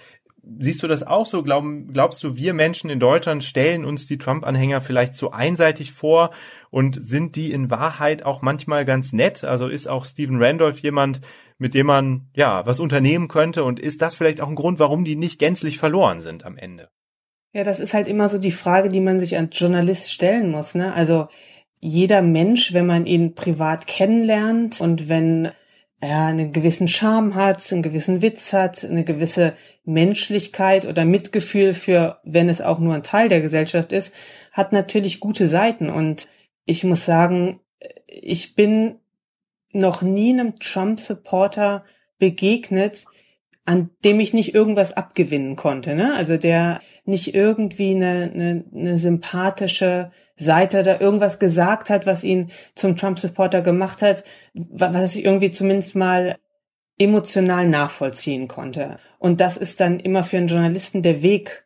siehst 0.60 0.84
du 0.84 0.88
das 0.88 1.04
auch 1.04 1.26
so? 1.26 1.44
Glauben, 1.44 1.92
glaubst 1.94 2.24
du, 2.24 2.36
wir 2.36 2.54
Menschen 2.54 2.90
in 2.90 3.00
Deutschland 3.00 3.44
stellen 3.44 3.86
uns 3.86 4.06
die 4.06 4.18
Trump-Anhänger 4.18 4.82
vielleicht 4.82 5.16
zu 5.16 5.32
einseitig 5.32 5.92
vor 5.92 6.32
und 6.70 6.98
sind 7.02 7.36
die 7.36 7.52
in 7.52 7.70
Wahrheit 7.70 8.24
auch 8.24 8.42
manchmal 8.42 8.86
ganz 8.86 9.14
nett? 9.14 9.44
Also 9.44 9.68
ist 9.68 9.88
auch 9.88 10.06
Stephen 10.06 10.42
Randolph 10.42 10.80
jemand, 10.80 11.22
mit 11.58 11.74
dem 11.74 11.88
man 11.88 12.28
ja 12.36 12.66
was 12.66 12.80
unternehmen 12.80 13.28
könnte 13.28 13.64
und 13.64 13.80
ist 13.80 14.02
das 14.02 14.16
vielleicht 14.16 14.42
auch 14.42 14.50
ein 14.50 14.56
Grund, 14.56 14.80
warum 14.80 15.04
die 15.04 15.16
nicht 15.16 15.40
gänzlich 15.40 15.78
verloren 15.78 16.22
sind 16.22 16.46
am 16.46 16.58
Ende? 16.58 16.90
Ja, 17.54 17.64
das 17.64 17.80
ist 17.80 17.94
halt 17.94 18.08
immer 18.08 18.30
so 18.30 18.38
die 18.38 18.52
Frage, 18.52 18.90
die 18.90 19.00
man 19.00 19.20
sich 19.20 19.38
als 19.38 19.58
Journalist 19.58 20.12
stellen 20.12 20.52
muss. 20.52 20.76
Ne? 20.76 20.94
Also 20.94 21.28
jeder 21.80 22.22
Mensch, 22.22 22.74
wenn 22.74 22.86
man 22.86 23.06
ihn 23.06 23.36
privat 23.36 23.88
kennenlernt 23.88 24.82
und 24.82 25.10
wenn 25.10 25.52
er 26.00 26.26
einen 26.26 26.54
gewissen 26.54 26.88
Charme 26.88 27.36
hat, 27.36 27.72
einen 27.72 27.82
gewissen 27.82 28.22
Witz 28.22 28.54
hat, 28.54 28.86
eine 28.86 29.04
gewisse 29.04 29.54
Menschlichkeit 29.84 30.86
oder 30.86 31.06
Mitgefühl 31.06 31.74
für, 31.74 32.20
wenn 32.24 32.50
es 32.50 32.62
auch 32.62 32.80
nur 32.80 32.94
ein 32.94 33.04
Teil 33.04 33.30
der 33.30 33.42
Gesellschaft 33.42 33.92
ist, 33.92 34.14
hat 34.52 34.74
natürlich 34.74 35.20
gute 35.20 35.48
Seiten. 35.48 35.90
Und 35.90 36.28
ich 36.66 36.84
muss 36.84 37.06
sagen, 37.06 37.60
ich 38.08 38.56
bin 38.56 39.00
noch 39.72 40.02
nie 40.02 40.34
einem 40.34 40.56
Trump-Supporter 40.60 41.84
begegnet, 42.20 43.06
an 43.66 43.90
dem 44.04 44.20
ich 44.20 44.34
nicht 44.34 44.54
irgendwas 44.56 44.94
abgewinnen 44.94 45.56
konnte. 45.56 45.96
Ne? 45.96 46.14
Also 46.16 46.38
der 46.38 46.80
nicht 47.06 47.36
irgendwie 47.36 47.96
eine, 47.96 48.32
eine, 48.34 48.66
eine 48.74 48.98
sympathische 48.98 50.12
Seite 50.38 50.84
da 50.84 51.00
irgendwas 51.00 51.40
gesagt 51.40 51.90
hat, 51.90 52.06
was 52.06 52.24
ihn 52.24 52.52
zum 52.76 52.96
Trump-Supporter 52.96 53.62
gemacht 53.62 54.02
hat, 54.02 54.24
was 54.54 55.16
ich 55.16 55.26
irgendwie 55.26 55.52
zumindest 55.52 55.96
mal 55.96 56.38
emotional 57.00 57.68
nachvollziehen 57.68 58.48
konnte. 58.48 59.00
Und 59.20 59.42
das 59.42 59.58
ist 59.58 59.80
dann 59.80 60.00
immer 60.00 60.24
für 60.24 60.38
einen 60.38 60.48
Journalisten 60.48 61.02
der 61.02 61.22
Weg 61.22 61.66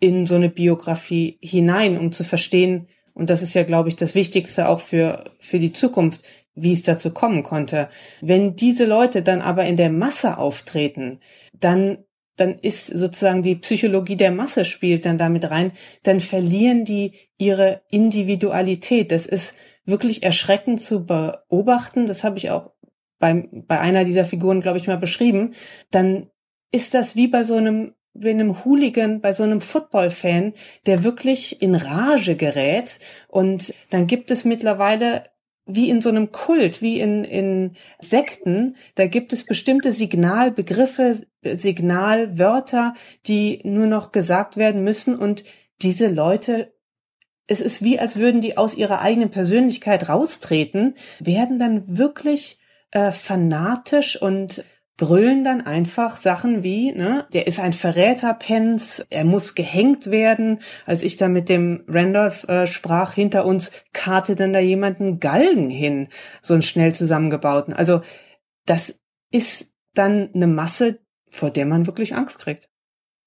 in 0.00 0.26
so 0.26 0.34
eine 0.34 0.48
Biografie 0.48 1.38
hinein, 1.40 1.98
um 1.98 2.12
zu 2.12 2.24
verstehen, 2.24 2.88
und 3.14 3.28
das 3.28 3.42
ist 3.42 3.54
ja, 3.54 3.64
glaube 3.64 3.88
ich, 3.88 3.96
das 3.96 4.14
Wichtigste 4.14 4.68
auch 4.68 4.80
für, 4.80 5.24
für 5.40 5.58
die 5.58 5.72
Zukunft, 5.72 6.22
wie 6.54 6.72
es 6.72 6.82
dazu 6.82 7.10
kommen 7.10 7.42
konnte. 7.42 7.88
Wenn 8.20 8.56
diese 8.56 8.84
Leute 8.84 9.22
dann 9.22 9.42
aber 9.42 9.64
in 9.64 9.76
der 9.76 9.90
Masse 9.90 10.38
auftreten, 10.38 11.20
dann 11.52 11.98
dann 12.40 12.58
ist 12.58 12.86
sozusagen 12.86 13.42
die 13.42 13.56
Psychologie 13.56 14.16
der 14.16 14.30
Masse 14.30 14.64
spielt 14.64 15.04
dann 15.04 15.18
damit 15.18 15.50
rein, 15.50 15.72
dann 16.02 16.20
verlieren 16.20 16.86
die 16.86 17.12
ihre 17.36 17.82
Individualität. 17.90 19.12
Das 19.12 19.26
ist 19.26 19.54
wirklich 19.84 20.22
erschreckend 20.22 20.82
zu 20.82 21.04
beobachten. 21.04 22.06
Das 22.06 22.24
habe 22.24 22.38
ich 22.38 22.50
auch 22.50 22.72
bei, 23.18 23.46
bei 23.52 23.78
einer 23.78 24.04
dieser 24.04 24.24
Figuren, 24.24 24.62
glaube 24.62 24.78
ich, 24.78 24.86
mal 24.86 24.96
beschrieben. 24.96 25.52
Dann 25.90 26.30
ist 26.72 26.94
das 26.94 27.14
wie 27.14 27.28
bei 27.28 27.44
so 27.44 27.56
einem 27.56 27.94
wie 28.12 28.30
einem 28.30 28.64
Hooligan, 28.64 29.20
bei 29.20 29.34
so 29.34 29.44
einem 29.44 29.60
Football-Fan, 29.60 30.54
der 30.86 31.04
wirklich 31.04 31.62
in 31.62 31.74
Rage 31.74 32.36
gerät. 32.36 32.98
Und 33.28 33.72
dann 33.90 34.06
gibt 34.06 34.30
es 34.30 34.44
mittlerweile 34.44 35.24
wie 35.74 35.90
in 35.90 36.00
so 36.00 36.08
einem 36.08 36.32
Kult, 36.32 36.82
wie 36.82 37.00
in, 37.00 37.24
in 37.24 37.72
Sekten, 38.00 38.76
da 38.94 39.06
gibt 39.06 39.32
es 39.32 39.44
bestimmte 39.44 39.92
Signalbegriffe, 39.92 41.22
Signalwörter, 41.42 42.94
die 43.26 43.60
nur 43.64 43.86
noch 43.86 44.12
gesagt 44.12 44.56
werden 44.56 44.84
müssen. 44.84 45.16
Und 45.16 45.44
diese 45.82 46.08
Leute, 46.08 46.74
es 47.46 47.60
ist 47.60 47.82
wie, 47.82 47.98
als 47.98 48.16
würden 48.16 48.40
die 48.40 48.56
aus 48.56 48.74
ihrer 48.74 49.00
eigenen 49.00 49.30
Persönlichkeit 49.30 50.08
raustreten, 50.08 50.94
werden 51.18 51.58
dann 51.58 51.98
wirklich 51.98 52.58
äh, 52.90 53.12
fanatisch 53.12 54.20
und 54.20 54.64
brüllen 55.00 55.44
dann 55.44 55.62
einfach 55.62 56.18
Sachen 56.18 56.62
wie, 56.62 56.92
ne, 56.92 57.26
der 57.32 57.46
ist 57.46 57.58
ein 57.58 57.72
Verräter, 57.72 58.34
Pence, 58.34 59.06
er 59.08 59.24
muss 59.24 59.54
gehängt 59.54 60.10
werden. 60.10 60.60
Als 60.84 61.02
ich 61.02 61.16
da 61.16 61.28
mit 61.28 61.48
dem 61.48 61.84
Randolph 61.88 62.44
äh, 62.44 62.66
sprach, 62.66 63.14
hinter 63.14 63.46
uns 63.46 63.72
karte 63.94 64.36
dann 64.36 64.52
da 64.52 64.60
jemanden 64.60 65.18
Galgen 65.18 65.70
hin, 65.70 66.08
so 66.42 66.52
einen 66.52 66.62
schnell 66.62 66.94
zusammengebauten. 66.94 67.72
Also 67.72 68.02
das 68.66 68.94
ist 69.32 69.72
dann 69.94 70.30
eine 70.34 70.46
Masse, 70.46 71.00
vor 71.30 71.50
der 71.50 71.64
man 71.64 71.86
wirklich 71.86 72.14
Angst 72.14 72.38
kriegt. 72.38 72.69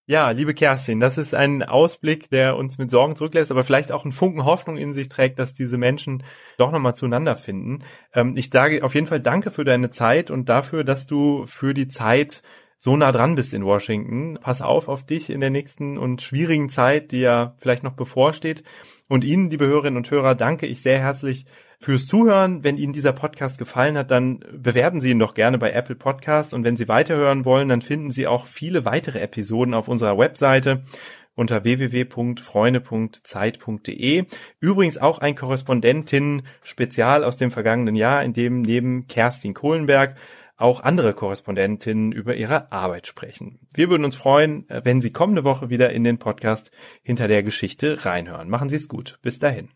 Ja, 0.05 0.31
liebe 0.31 0.53
Kerstin, 0.53 0.99
das 0.99 1.17
ist 1.17 1.33
ein 1.33 1.63
Ausblick, 1.63 2.29
der 2.29 2.57
uns 2.57 2.77
mit 2.77 2.91
Sorgen 2.91 3.15
zurücklässt, 3.15 3.51
aber 3.51 3.63
vielleicht 3.63 3.93
auch 3.93 4.03
einen 4.03 4.11
Funken 4.11 4.43
Hoffnung 4.43 4.75
in 4.75 4.91
sich 4.91 5.07
trägt, 5.07 5.39
dass 5.39 5.53
diese 5.53 5.77
Menschen 5.77 6.23
doch 6.57 6.73
nochmal 6.73 6.93
zueinander 6.93 7.37
finden. 7.37 7.85
Ähm, 8.13 8.35
ich 8.35 8.49
sage 8.51 8.83
auf 8.83 8.95
jeden 8.95 9.07
Fall 9.07 9.21
danke 9.21 9.49
für 9.49 9.63
deine 9.63 9.91
Zeit 9.91 10.29
und 10.29 10.49
dafür, 10.49 10.83
dass 10.83 11.07
du 11.07 11.45
für 11.45 11.73
die 11.73 11.87
Zeit 11.87 12.43
so 12.77 12.97
nah 12.97 13.13
dran 13.13 13.35
bist 13.35 13.53
in 13.53 13.63
Washington. 13.63 14.37
Pass 14.41 14.61
auf 14.61 14.89
auf 14.89 15.05
dich 15.05 15.29
in 15.29 15.39
der 15.39 15.51
nächsten 15.51 15.97
und 15.97 16.21
schwierigen 16.21 16.67
Zeit, 16.67 17.13
die 17.13 17.21
ja 17.21 17.55
vielleicht 17.57 17.83
noch 17.83 17.93
bevorsteht. 17.93 18.65
Und 19.07 19.23
Ihnen, 19.23 19.49
liebe 19.49 19.67
Hörerinnen 19.67 19.95
und 19.95 20.11
Hörer, 20.11 20.35
danke 20.35 20.65
ich 20.65 20.81
sehr 20.81 20.99
herzlich 20.99 21.45
fürs 21.83 22.07
Zuhören. 22.07 22.63
Wenn 22.63 22.77
Ihnen 22.77 22.93
dieser 22.93 23.11
Podcast 23.11 23.59
gefallen 23.59 23.97
hat, 23.97 24.09
dann 24.09 24.39
bewerten 24.51 25.01
Sie 25.01 25.11
ihn 25.11 25.19
doch 25.19 25.33
gerne 25.33 25.57
bei 25.57 25.71
Apple 25.71 25.95
Podcasts. 25.95 26.53
Und 26.53 26.63
wenn 26.63 26.77
Sie 26.77 26.87
weiterhören 26.87 27.45
wollen, 27.45 27.67
dann 27.67 27.81
finden 27.81 28.11
Sie 28.11 28.25
auch 28.25 28.45
viele 28.45 28.85
weitere 28.85 29.19
Episoden 29.19 29.73
auf 29.73 29.87
unserer 29.87 30.17
Webseite 30.17 30.83
unter 31.35 31.63
www.freunde.zeit.de. 31.63 34.25
Übrigens 34.59 34.97
auch 34.97 35.19
ein 35.19 35.35
Korrespondentin-Spezial 35.35 37.23
aus 37.23 37.37
dem 37.37 37.51
vergangenen 37.51 37.95
Jahr, 37.95 38.23
in 38.23 38.33
dem 38.33 38.61
neben 38.61 39.07
Kerstin 39.07 39.53
Kohlenberg 39.53 40.15
auch 40.55 40.81
andere 40.81 41.13
Korrespondentinnen 41.13 42.11
über 42.11 42.35
ihre 42.35 42.71
Arbeit 42.71 43.07
sprechen. 43.07 43.59
Wir 43.73 43.89
würden 43.89 44.05
uns 44.05 44.15
freuen, 44.15 44.65
wenn 44.69 45.01
Sie 45.01 45.11
kommende 45.11 45.43
Woche 45.43 45.69
wieder 45.69 45.91
in 45.91 46.03
den 46.03 46.19
Podcast 46.19 46.71
hinter 47.01 47.27
der 47.27 47.43
Geschichte 47.43 48.05
reinhören. 48.05 48.49
Machen 48.49 48.69
Sie 48.69 48.77
es 48.77 48.87
gut. 48.87 49.19
Bis 49.21 49.39
dahin. 49.39 49.69